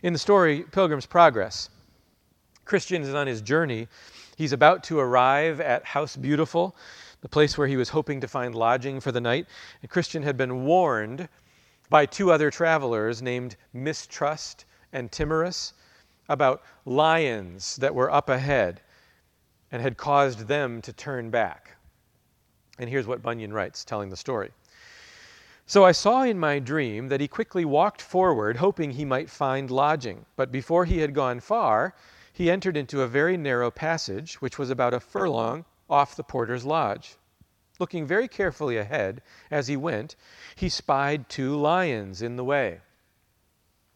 [0.01, 1.69] In the story Pilgrim's Progress,
[2.65, 3.87] Christian is on his journey.
[4.35, 6.75] He's about to arrive at House Beautiful,
[7.21, 9.45] the place where he was hoping to find lodging for the night.
[9.81, 11.29] And Christian had been warned
[11.89, 15.73] by two other travelers named Mistrust and Timorous
[16.27, 18.81] about lions that were up ahead
[19.71, 21.77] and had caused them to turn back.
[22.79, 24.51] And here's what Bunyan writes, telling the story.
[25.67, 29.71] So I saw in my dream that he quickly walked forward, hoping he might find
[29.71, 30.25] lodging.
[30.35, 31.95] But before he had gone far,
[32.35, 36.65] he entered into a very narrow passage, which was about a furlong off the porter's
[36.65, 37.15] lodge.
[37.79, 40.17] Looking very carefully ahead as he went,
[40.53, 42.81] he spied two lions in the way.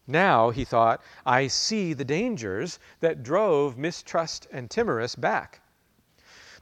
[0.08, 5.60] Now, he thought, I see the dangers that drove mistrust and timorous back.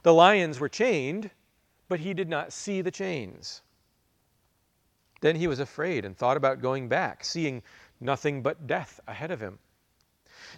[0.02, 1.30] The lions were chained,
[1.88, 3.62] but he did not see the chains.
[5.20, 7.62] Then he was afraid and thought about going back, seeing
[8.00, 9.60] nothing but death ahead of him.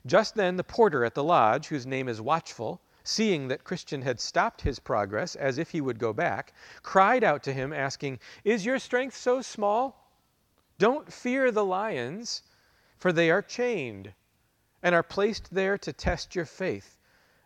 [0.07, 4.21] Just then the porter at the lodge, whose name is Watchful, seeing that Christian had
[4.21, 8.65] stopped his progress as if he would go back, cried out to him, asking, Is
[8.65, 10.13] your strength so small?
[10.79, 12.43] Don't fear the lions,
[12.99, 14.15] for they are chained
[14.83, 16.97] and are placed there to test your faith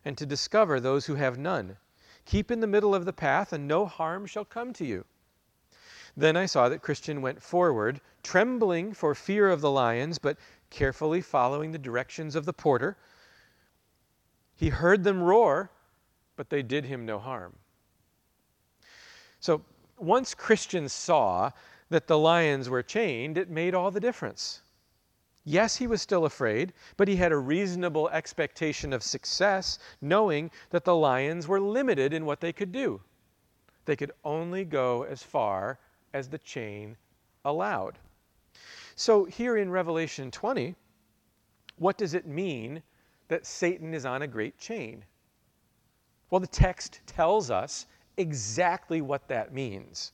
[0.04, 1.78] and to discover those who have none.
[2.26, 5.04] Keep in the middle of the path, and no harm shall come to you.
[6.16, 10.38] Then I saw that Christian went forward, trembling for fear of the lions, but
[10.74, 12.96] carefully following the directions of the porter.
[14.56, 15.70] He heard them roar,
[16.34, 17.54] but they did him no harm.
[19.38, 19.62] So
[19.98, 21.52] once Christians saw
[21.90, 24.62] that the lions were chained, it made all the difference.
[25.44, 30.84] Yes, he was still afraid, but he had a reasonable expectation of success, knowing that
[30.84, 33.00] the lions were limited in what they could do.
[33.84, 35.78] They could only go as far
[36.12, 36.96] as the chain
[37.44, 37.98] allowed.
[38.96, 40.74] So, here in Revelation 20,
[41.76, 42.82] what does it mean
[43.28, 45.04] that Satan is on a great chain?
[46.30, 50.12] Well, the text tells us exactly what that means.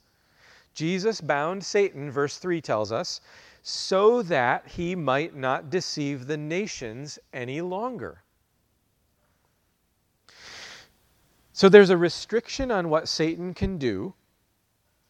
[0.75, 3.21] Jesus bound Satan, verse 3 tells us,
[3.63, 8.23] so that he might not deceive the nations any longer.
[11.53, 14.15] So there's a restriction on what Satan can do.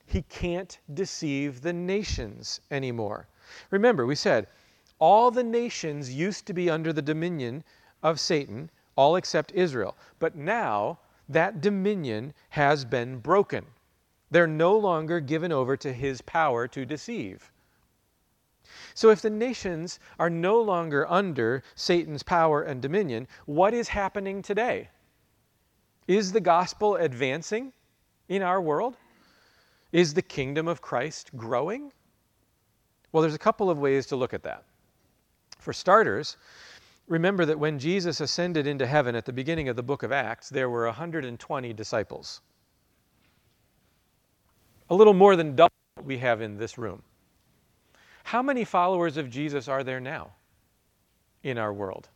[0.07, 3.29] He can't deceive the nations anymore.
[3.71, 4.47] Remember, we said
[4.99, 7.65] all the nations used to be under the dominion
[8.03, 9.97] of Satan, all except Israel.
[10.19, 13.65] But now that dominion has been broken.
[14.31, 17.51] They're no longer given over to his power to deceive.
[18.95, 24.43] So, if the nations are no longer under Satan's power and dominion, what is happening
[24.43, 24.91] today?
[26.07, 27.73] Is the gospel advancing
[28.29, 28.97] in our world?
[29.93, 31.93] Is the kingdom of Christ growing?
[33.13, 34.65] Well, there's a couple of ways to look at that.
[35.59, 36.37] For starters,
[37.09, 40.49] remember that when Jesus ascended into heaven at the beginning of the book of Acts,
[40.49, 42.41] there were 120 disciples.
[44.91, 47.03] a little more than double what we have in this room.
[48.25, 50.33] How many followers of Jesus are there now
[51.43, 52.09] in our world?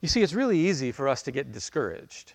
[0.00, 2.34] You see, it's really easy for us to get discouraged.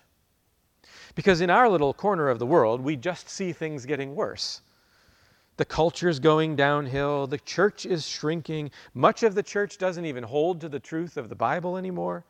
[1.14, 4.60] Because in our little corner of the world, we just see things getting worse.
[5.58, 10.22] The culture is going downhill, the church is shrinking, much of the church doesn't even
[10.22, 12.24] hold to the truth of the Bible anymore.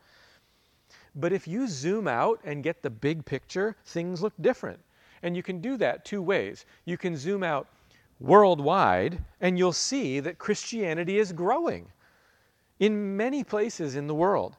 [1.13, 4.79] But if you zoom out and get the big picture, things look different.
[5.21, 6.65] And you can do that two ways.
[6.85, 7.67] You can zoom out
[8.19, 11.91] worldwide, and you'll see that Christianity is growing
[12.79, 14.57] in many places in the world.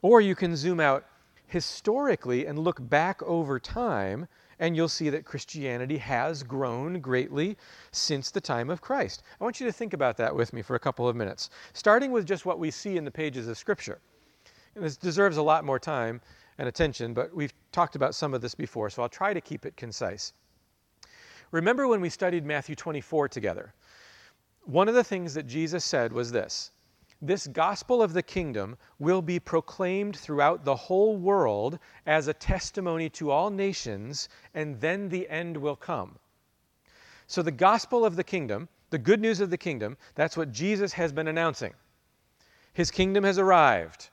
[0.00, 1.06] Or you can zoom out
[1.46, 4.28] historically and look back over time,
[4.62, 7.56] and you'll see that Christianity has grown greatly
[7.90, 9.24] since the time of Christ.
[9.40, 12.12] I want you to think about that with me for a couple of minutes, starting
[12.12, 13.98] with just what we see in the pages of Scripture.
[14.76, 16.20] And this deserves a lot more time
[16.58, 19.66] and attention, but we've talked about some of this before, so I'll try to keep
[19.66, 20.32] it concise.
[21.50, 23.74] Remember when we studied Matthew 24 together?
[24.64, 26.70] One of the things that Jesus said was this
[27.24, 33.08] This gospel of the kingdom will be proclaimed throughout the whole world as a testimony
[33.10, 36.18] to all nations, and then the end will come.
[37.28, 40.92] So, the gospel of the kingdom, the good news of the kingdom, that's what Jesus
[40.94, 41.74] has been announcing.
[42.72, 44.10] His kingdom has arrived.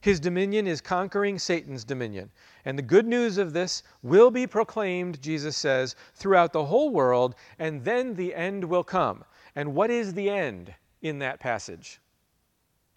[0.00, 2.30] His dominion is conquering Satan's dominion.
[2.64, 7.34] And the good news of this will be proclaimed, Jesus says, throughout the whole world,
[7.58, 9.22] and then the end will come.
[9.54, 12.00] And what is the end in that passage?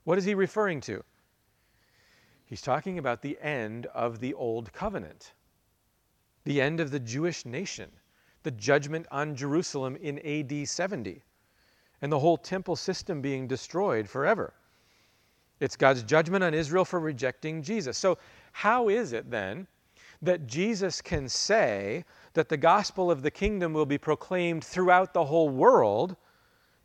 [0.04, 1.04] What is he referring to?
[2.46, 5.34] He's talking about the end of the Old Covenant,
[6.44, 7.90] the end of the Jewish nation,
[8.44, 11.22] the judgment on Jerusalem in AD 70,
[12.02, 14.54] and the whole temple system being destroyed forever.
[15.60, 17.98] It's God's judgment on Israel for rejecting Jesus.
[17.98, 18.18] So,
[18.52, 19.68] how is it then
[20.24, 25.26] that Jesus can say that the gospel of the kingdom will be proclaimed throughout the
[25.26, 26.16] whole world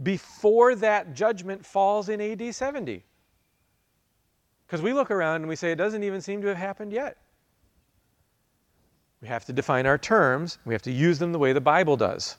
[0.02, 3.04] before that judgment falls in AD 70?
[4.66, 7.16] Because we look around and we say it doesn't even seem to have happened yet.
[9.22, 11.96] We have to define our terms, we have to use them the way the Bible
[11.96, 12.36] does.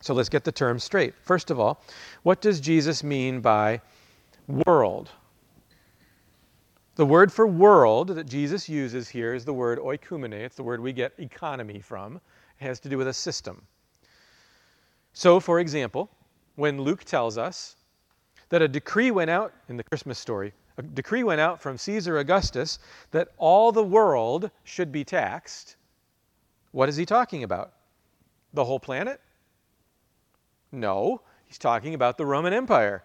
[0.00, 1.14] So let's get the terms straight.
[1.22, 1.82] First of all,
[2.22, 3.80] what does Jesus mean by
[4.46, 5.10] world?
[6.94, 10.32] The word for world that Jesus uses here is the word oikumene.
[10.32, 12.16] It's the word we get economy from.
[12.60, 13.62] It has to do with a system.
[15.12, 16.10] So, for example,
[16.58, 17.76] when Luke tells us
[18.48, 22.18] that a decree went out in the Christmas story, a decree went out from Caesar
[22.18, 22.78] Augustus
[23.12, 25.76] that all the world should be taxed,
[26.72, 27.72] what is he talking about?
[28.54, 29.20] The whole planet?
[30.72, 33.02] No, he's talking about the Roman Empire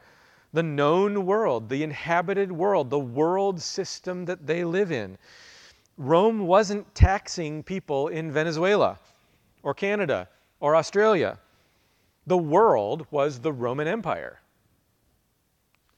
[0.53, 5.17] the known world, the inhabited world, the world system that they live in.
[5.97, 8.99] Rome wasn't taxing people in Venezuela
[9.63, 10.29] or Canada
[10.59, 11.39] or Australia.
[12.25, 14.39] The world was the Roman Empire.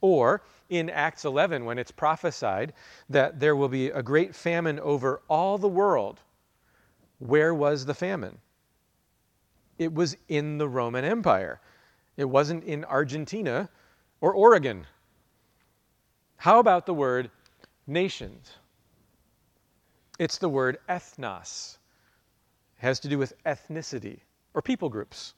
[0.00, 2.72] Or in Acts 11, when it's prophesied
[3.08, 6.20] that there will be a great famine over all the world,
[7.18, 8.38] where was the famine?
[9.78, 11.60] It was in the Roman Empire.
[12.16, 13.68] It wasn't in Argentina
[14.20, 14.86] or Oregon.
[16.36, 17.30] How about the word
[17.86, 18.52] nations?
[20.18, 21.78] It's the word ethnos.
[22.78, 24.20] It has to do with ethnicity
[24.54, 25.34] or people groups.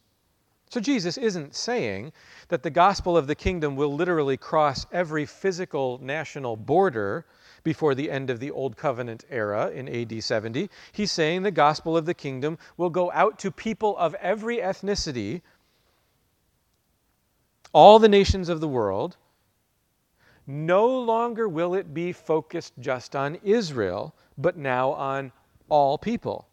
[0.71, 2.13] So Jesus isn't saying
[2.49, 7.25] that the gospel of the kingdom will literally cross every physical national border
[7.63, 10.69] before the end of the Old Covenant era in AD 70.
[10.93, 15.41] He's saying the gospel of the kingdom will go out to people of every ethnicity
[17.73, 19.17] all the nations of the world,
[20.47, 25.33] no longer will it be focused just on Israel, but now on
[25.69, 26.49] all people.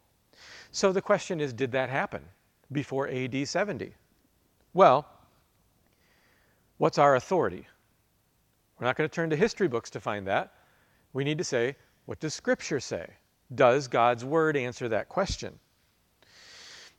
[0.72, 2.24] So the question is did that happen
[2.72, 3.94] before AD 70?
[4.76, 5.08] Well,
[6.80, 7.66] what's our authority?
[8.78, 10.52] We're not going to turn to history books to find that.
[11.14, 13.08] We need to say, what does Scripture say?
[13.56, 15.58] Does God's Word answer that question?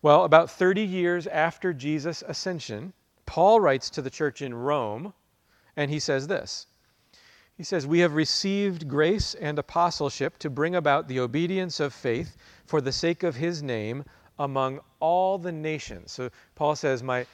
[0.01, 2.95] Well, about 30 years after Jesus' ascension,
[3.27, 5.13] Paul writes to the church in Rome,
[5.77, 6.67] and he says this
[7.59, 12.39] He says, We have received grace and apostleship to bring about the obedience of faith
[12.65, 14.03] for the sake of his name
[14.39, 16.13] among all the nations.
[16.13, 17.27] So Paul says, My,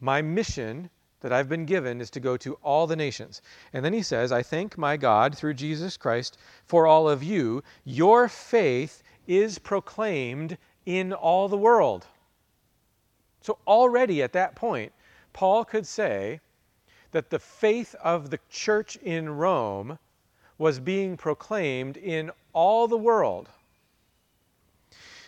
[0.00, 0.90] my mission
[1.20, 3.42] that I've been given is to go to all the nations.
[3.72, 7.62] And then he says, I thank my God through Jesus Christ for all of you.
[7.84, 12.06] Your faith is proclaimed in all the world.
[13.40, 14.92] So already at that point,
[15.32, 16.40] Paul could say
[17.12, 19.98] that the faith of the church in Rome
[20.58, 23.48] was being proclaimed in all the world.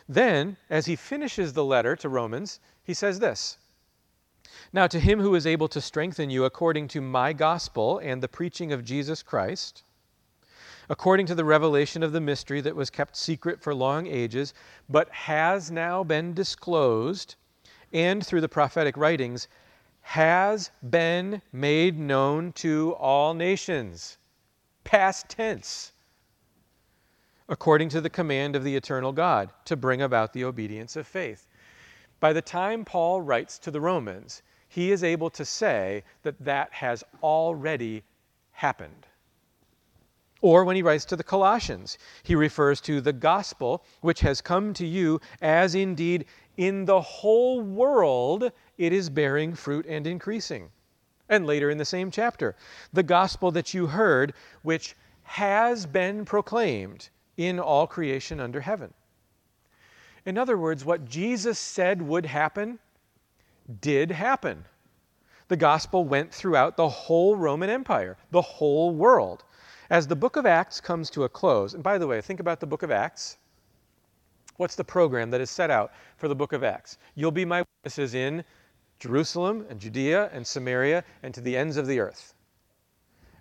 [0.08, 3.58] Then, as he finishes the letter to Romans, he says this
[4.72, 8.28] Now, to him who is able to strengthen you according to my gospel and the
[8.28, 9.82] preaching of Jesus Christ,
[10.88, 14.52] according to the revelation of the mystery that was kept secret for long ages,
[14.88, 17.36] but has now been disclosed,
[17.92, 19.48] and through the prophetic writings,
[20.00, 24.18] has been made known to all nations.
[24.84, 25.92] Past tense
[27.48, 31.46] according to the command of the eternal God, to bring about the obedience of faith.
[32.20, 34.42] By the time Paul writes to the Romans,
[34.79, 38.05] he is able to say that that has already
[38.53, 39.09] happened.
[40.41, 44.72] Or when he writes to the Colossians, he refers to the gospel which has come
[44.74, 46.26] to you as indeed
[46.57, 50.70] in the whole world it is bearing fruit and increasing.
[51.29, 52.55] And later in the same chapter,
[52.93, 58.95] the gospel that you heard, which has been proclaimed in all creation under heaven.
[60.24, 62.79] In other words, what Jesus said would happen
[63.80, 64.64] did happen.
[65.48, 69.44] The gospel went throughout the whole Roman Empire, the whole world.
[69.90, 72.60] As the book of Acts comes to a close, and by the way, think about
[72.60, 73.38] the book of Acts.
[74.56, 76.98] What's the program that is set out for the book of Acts?
[77.14, 78.44] You'll be my witnesses in
[78.98, 82.34] Jerusalem and Judea and Samaria and to the ends of the earth.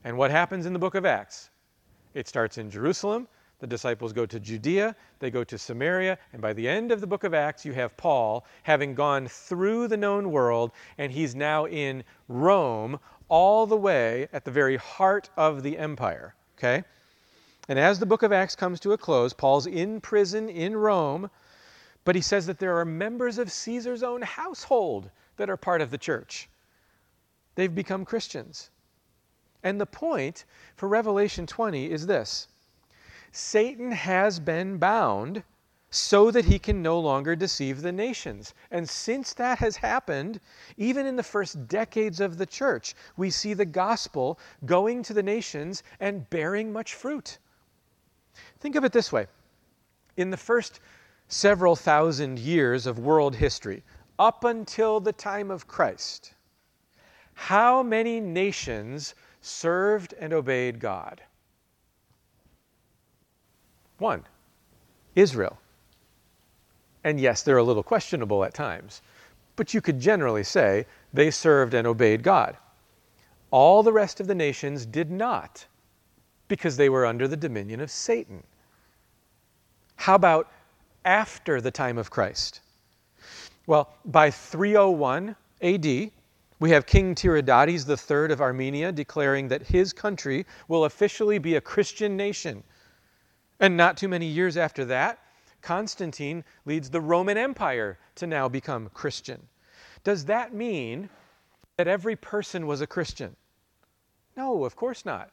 [0.03, 1.49] And what happens in the book of Acts?
[2.13, 3.27] It starts in Jerusalem,
[3.59, 7.07] the disciples go to Judea, they go to Samaria, and by the end of the
[7.07, 11.65] book of Acts, you have Paul having gone through the known world, and he's now
[11.65, 12.99] in Rome,
[13.29, 16.35] all the way at the very heart of the empire.
[16.57, 16.83] Okay?
[17.67, 21.29] And as the book of Acts comes to a close, Paul's in prison in Rome,
[22.05, 25.91] but he says that there are members of Caesar's own household that are part of
[25.91, 26.47] the church.
[27.55, 28.69] They've become Christians.
[29.63, 30.45] And the point
[30.75, 32.47] for Revelation 20 is this
[33.31, 35.43] Satan has been bound
[35.89, 38.53] so that he can no longer deceive the nations.
[38.71, 40.39] And since that has happened,
[40.75, 45.23] even in the first decades of the church, we see the gospel going to the
[45.23, 47.37] nations and bearing much fruit.
[48.59, 49.27] Think of it this way
[50.17, 50.79] in the first
[51.27, 53.83] several thousand years of world history,
[54.19, 56.33] up until the time of Christ,
[57.33, 61.21] how many nations served and obeyed God?
[63.97, 64.23] One,
[65.15, 65.57] Israel.
[67.03, 69.01] And yes, they're a little questionable at times,
[69.55, 72.57] but you could generally say they served and obeyed God.
[73.49, 75.65] All the rest of the nations did not,
[76.47, 78.43] because they were under the dominion of Satan.
[79.95, 80.51] How about
[81.05, 82.61] after the time of Christ?
[83.65, 86.11] Well, by 301 AD,
[86.59, 91.61] we have King Tiridates III of Armenia declaring that his country will officially be a
[91.61, 92.63] Christian nation
[93.59, 95.19] and not too many years after that,
[95.61, 99.47] Constantine leads the Roman Empire to now become Christian.
[100.03, 101.09] Does that mean
[101.75, 103.35] that every person was a Christian?
[104.35, 105.31] No, of course not.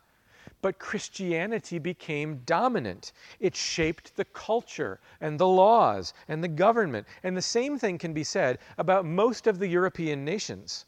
[0.63, 3.13] But Christianity became dominant.
[3.39, 7.07] It shaped the culture and the laws and the government.
[7.23, 10.87] And the same thing can be said about most of the European nations.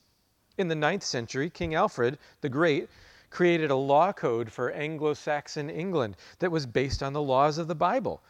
[0.56, 2.88] In the ninth century, King Alfred the Great
[3.30, 7.68] created a law code for Anglo Saxon England that was based on the laws of
[7.68, 8.22] the Bible.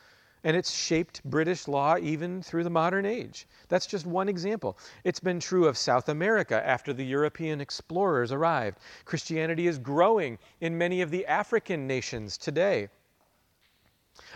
[0.42, 3.46] And it's shaped British law even through the modern age.
[3.68, 4.78] That's just one example.
[5.04, 8.78] It's been true of South America after the European explorers arrived.
[9.04, 12.88] Christianity is growing in many of the African nations today.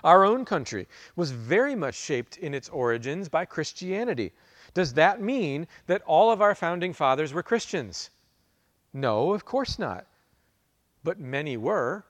[0.03, 4.33] Our own country was very much shaped in its origins by Christianity.
[4.75, 8.11] Does that mean that all of our founding fathers were Christians?
[8.93, 10.07] No, of course not
[11.03, 12.05] but many were,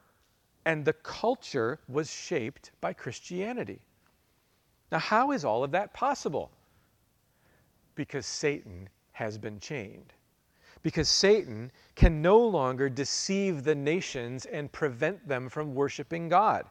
[0.65, 3.81] and the culture was shaped by Christianity.
[4.93, 6.51] Now, how is all of that possible?
[7.95, 10.13] Because Satan has been chained.
[10.83, 16.65] Because Satan can no longer deceive the nations and prevent them from worshiping God.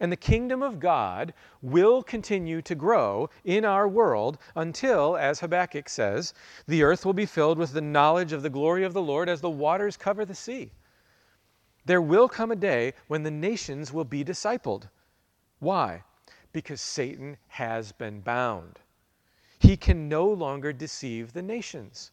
[0.00, 5.88] And the kingdom of God will continue to grow in our world until, as Habakkuk
[5.88, 6.34] says,
[6.66, 9.40] the earth will be filled with the knowledge of the glory of the Lord as
[9.40, 10.72] the waters cover the sea.
[11.84, 14.88] There will come a day when the nations will be discipled.
[15.58, 16.04] Why?
[16.52, 18.78] Because Satan has been bound.
[19.58, 22.10] He can no longer deceive the nations.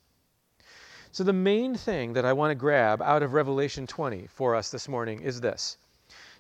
[1.12, 4.70] So, the main thing that I want to grab out of Revelation 20 for us
[4.70, 5.78] this morning is this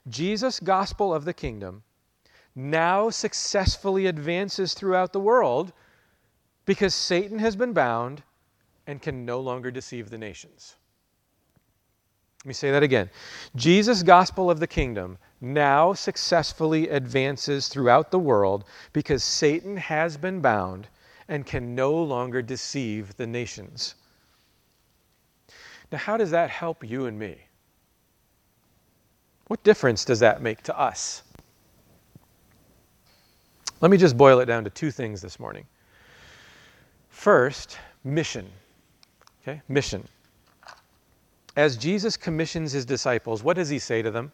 [0.07, 1.83] Jesus' gospel of the kingdom
[2.55, 5.73] now successfully advances throughout the world
[6.65, 8.23] because Satan has been bound
[8.85, 10.75] and can no longer deceive the nations.
[12.39, 13.09] Let me say that again.
[13.55, 18.63] Jesus' gospel of the kingdom now successfully advances throughout the world
[18.93, 20.87] because Satan has been bound
[21.27, 23.95] and can no longer deceive the nations.
[25.91, 27.37] Now, how does that help you and me?
[29.47, 31.23] What difference does that make to us?
[33.81, 35.65] Let me just boil it down to two things this morning.
[37.09, 38.49] First, mission.
[39.41, 40.07] Okay, mission.
[41.59, 44.31] As Jesus commissions his disciples, what does he say to them?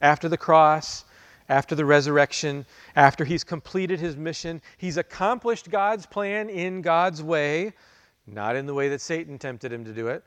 [0.00, 1.04] After the cross,
[1.50, 2.64] after the resurrection,
[2.96, 7.74] after he's completed his mission, he's accomplished God's plan in God's way,
[8.26, 10.24] not in the way that Satan tempted him to do it.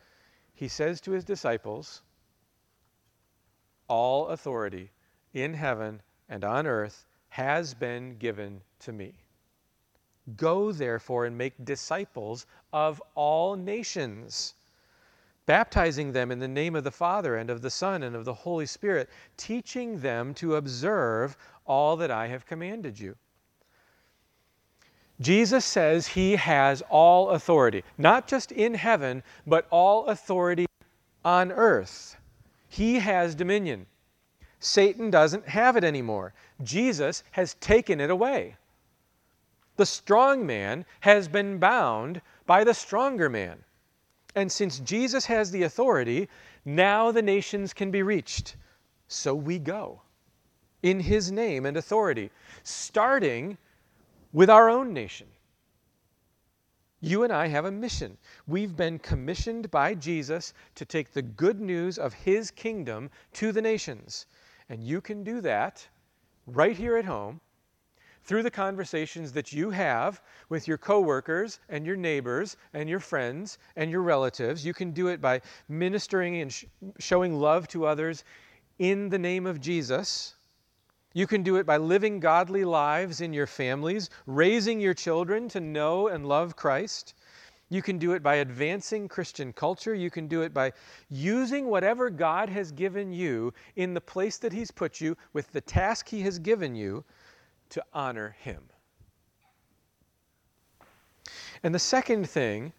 [0.53, 2.03] He says to his disciples,
[3.87, 4.91] All authority
[5.33, 9.15] in heaven and on earth has been given to me.
[10.37, 14.53] Go therefore and make disciples of all nations,
[15.45, 18.33] baptizing them in the name of the Father and of the Son and of the
[18.33, 23.15] Holy Spirit, teaching them to observe all that I have commanded you.
[25.21, 30.65] Jesus says he has all authority, not just in heaven, but all authority
[31.23, 32.17] on earth.
[32.67, 33.85] He has dominion.
[34.59, 36.33] Satan doesn't have it anymore.
[36.63, 38.55] Jesus has taken it away.
[39.77, 43.63] The strong man has been bound by the stronger man.
[44.35, 46.27] And since Jesus has the authority,
[46.65, 48.57] now the nations can be reached.
[49.07, 50.01] So we go
[50.83, 52.29] in his name and authority,
[52.63, 53.57] starting
[54.33, 55.27] with our own nation.
[56.99, 58.17] You and I have a mission.
[58.47, 63.61] We've been commissioned by Jesus to take the good news of his kingdom to the
[63.61, 64.25] nations.
[64.69, 65.87] And you can do that
[66.47, 67.39] right here at home
[68.25, 73.59] through the conversations that you have with your coworkers and your neighbors and your friends
[73.75, 74.65] and your relatives.
[74.65, 76.65] You can do it by ministering and sh-
[76.97, 78.23] showing love to others
[78.79, 80.33] in the name of Jesus.
[81.13, 85.59] You can do it by living godly lives in your families, raising your children to
[85.59, 87.13] know and love Christ.
[87.69, 89.93] You can do it by advancing Christian culture.
[89.93, 90.73] You can do it by
[91.09, 95.61] using whatever God has given you in the place that He's put you with the
[95.61, 97.03] task He has given you
[97.69, 98.61] to honor Him.
[101.63, 102.73] And the second thing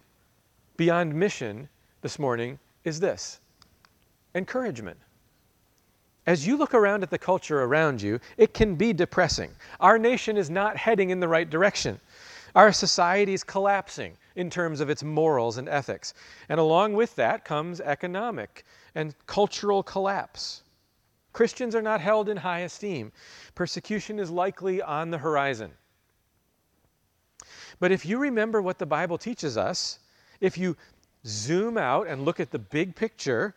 [0.76, 1.68] beyond mission
[2.03, 3.41] this morning is this
[4.34, 4.99] encouragement.
[6.26, 9.51] As you look around at the culture around you, it can be depressing.
[9.80, 12.01] Our nation is not heading in the right direction.
[12.55, 16.14] Our society is collapsing in terms of its morals and ethics.
[16.49, 18.64] And along with that comes economic
[18.95, 20.62] and cultural collapse.
[21.37, 23.12] Christians are not held in high esteem.
[23.55, 25.70] Persecution is likely on the horizon.
[27.78, 29.99] But if you remember what the Bible teaches us,
[30.41, 30.78] if you
[31.26, 33.55] zoom out and look at the big picture,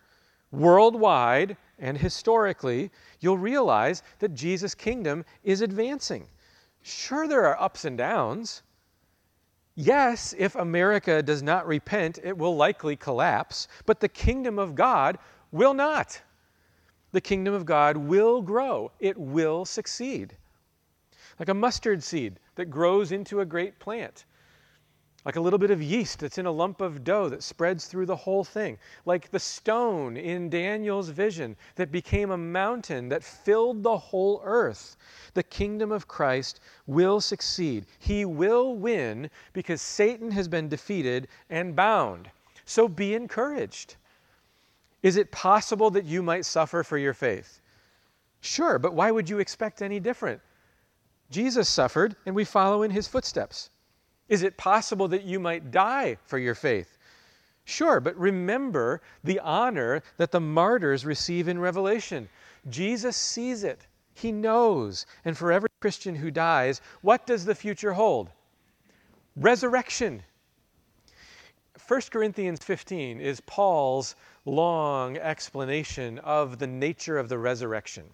[0.51, 6.27] worldwide and historically, you'll realize that Jesus' kingdom is advancing.
[6.81, 8.61] Sure, there are ups and downs.
[9.75, 15.17] Yes, if America does not repent, it will likely collapse, but the kingdom of God
[15.53, 16.21] will not.
[17.11, 20.37] The kingdom of God will grow, it will succeed.
[21.39, 24.25] Like a mustard seed that grows into a great plant
[25.25, 28.05] like a little bit of yeast that's in a lump of dough that spreads through
[28.05, 33.83] the whole thing, like the stone in Daniel's vision that became a mountain that filled
[33.83, 34.95] the whole earth.
[35.33, 37.85] The kingdom of Christ will succeed.
[37.99, 42.31] He will win because Satan has been defeated and bound.
[42.63, 43.97] So be encouraged.
[45.01, 47.61] Is it possible that you might suffer for your faith?
[48.41, 50.41] Sure, but why would you expect any different?
[51.29, 53.69] Jesus suffered, and we follow in his footsteps.
[54.27, 56.97] Is it possible that you might die for your faith?
[57.65, 62.27] Sure, but remember the honor that the martyrs receive in Revelation.
[62.67, 65.05] Jesus sees it, He knows.
[65.23, 68.29] And for every Christian who dies, what does the future hold?
[69.35, 70.23] Resurrection.
[71.87, 74.15] 1 Corinthians 15 is Paul's
[74.49, 78.05] long explanation of the nature of the resurrection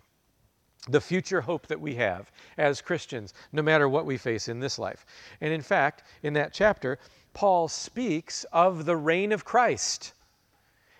[0.87, 4.77] the future hope that we have as Christians, no matter what we face in this
[4.77, 5.05] life.
[5.41, 6.99] And in fact, in that chapter,
[7.33, 10.13] Paul speaks of the reign of Christ.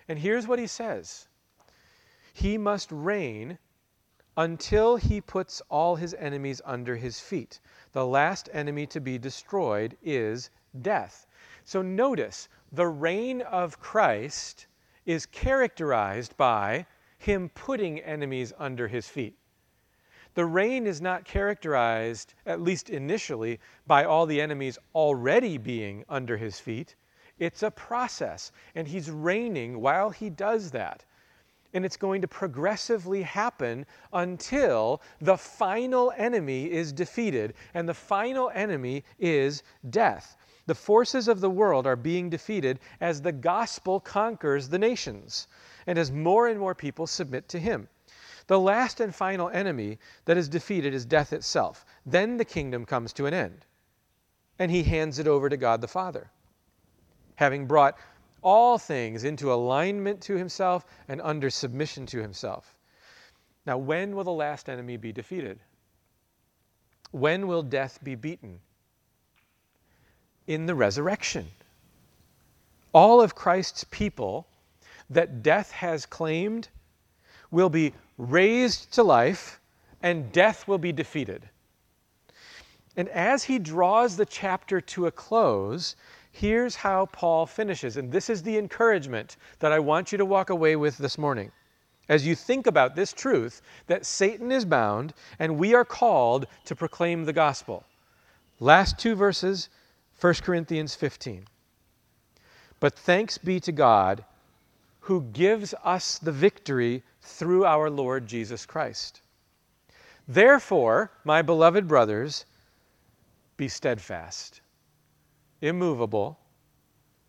[0.08, 1.28] And here's what he says
[2.32, 3.58] He must reign
[4.36, 7.60] until he puts all his enemies under his feet.
[7.92, 10.50] The last enemy to be destroyed is
[10.82, 11.26] death.
[11.64, 14.66] So notice, the reign of Christ
[15.06, 16.84] is characterized by
[17.18, 19.38] him putting enemies under his feet.
[20.34, 26.36] The reign is not characterized, at least initially, by all the enemies already being under
[26.36, 26.94] his feet.
[27.38, 31.06] It's a process, and he's reigning while he does that.
[31.72, 37.54] And it's going to progressively happen until the final enemy is defeated.
[37.72, 40.36] And the final enemy is death.
[40.66, 45.46] The forces of the world are being defeated as the gospel conquers the nations
[45.86, 47.88] and as more and more people submit to him.
[48.48, 51.84] The last and final enemy that is defeated is death itself.
[52.04, 53.64] Then the kingdom comes to an end,
[54.58, 56.30] and he hands it over to God the Father,
[57.36, 57.98] having brought
[58.42, 62.76] all things into alignment to himself and under submission to himself.
[63.66, 65.58] Now, when will the last enemy be defeated?
[67.10, 68.60] When will death be beaten?
[70.46, 71.48] In the resurrection.
[72.92, 74.46] All of Christ's people
[75.10, 76.68] that death has claimed
[77.50, 79.60] will be raised to life
[80.02, 81.48] and death will be defeated.
[82.96, 85.96] And as he draws the chapter to a close,
[86.32, 87.96] here's how Paul finishes.
[87.96, 91.52] And this is the encouragement that I want you to walk away with this morning.
[92.08, 96.76] As you think about this truth that Satan is bound and we are called to
[96.76, 97.84] proclaim the gospel.
[98.60, 99.68] Last two verses,
[100.20, 101.44] 1 Corinthians 15.
[102.80, 104.24] But thanks be to God
[105.00, 109.20] who gives us the victory through our Lord Jesus Christ.
[110.26, 112.44] Therefore, my beloved brothers,
[113.56, 114.60] be steadfast
[115.62, 116.38] immovable,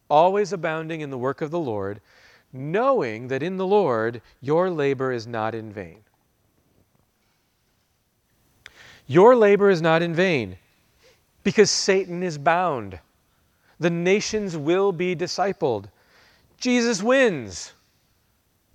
[0.09, 2.01] always abounding in the work of the Lord,
[2.51, 5.99] knowing that in the Lord your labor is not in vain.
[9.07, 10.57] Your labor is not in vain
[11.47, 12.99] because Satan is bound.
[13.79, 15.85] The nations will be discipled.
[16.57, 17.71] Jesus wins.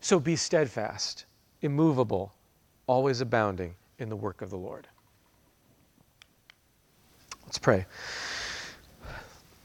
[0.00, 1.26] So be steadfast,
[1.60, 2.32] immovable,
[2.86, 4.88] always abounding in the work of the Lord.
[7.44, 7.84] Let's pray.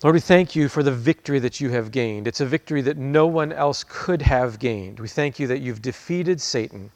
[0.03, 2.28] Lord, we thank you for the victory that you have gained.
[2.28, 4.99] It's a victory that no one else could have gained.
[4.99, 6.91] We thank you that you've defeated Satan,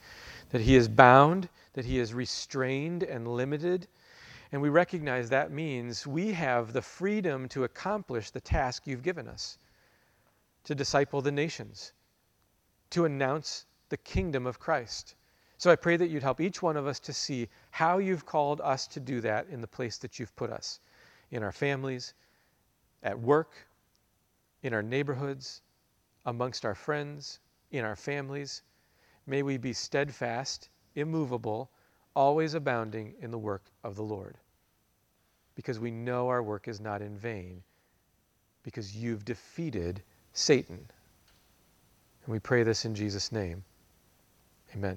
[0.50, 3.88] that he is bound, that he is restrained and limited.
[4.52, 9.26] And we recognize that means we have the freedom to accomplish the task you've given
[9.26, 9.56] us
[10.64, 11.92] to disciple the nations,
[12.90, 15.16] to announce the kingdom of Christ.
[15.56, 18.60] So I pray that you'd help each one of us to see how you've called
[18.60, 20.80] us to do that in the place that you've put us,
[21.30, 22.14] in our families
[23.02, 23.54] at work,
[24.62, 25.62] in our neighborhoods,
[26.26, 27.40] amongst our friends,
[27.70, 28.62] in our families.
[29.26, 31.70] May we be steadfast, immovable,
[32.14, 34.36] always abounding in the work of the Lord.
[35.54, 37.62] Because we know our work is not in vain,
[38.62, 40.86] because you've defeated Satan.
[42.24, 43.64] And we pray this in Jesus' name.
[44.74, 44.90] Amen.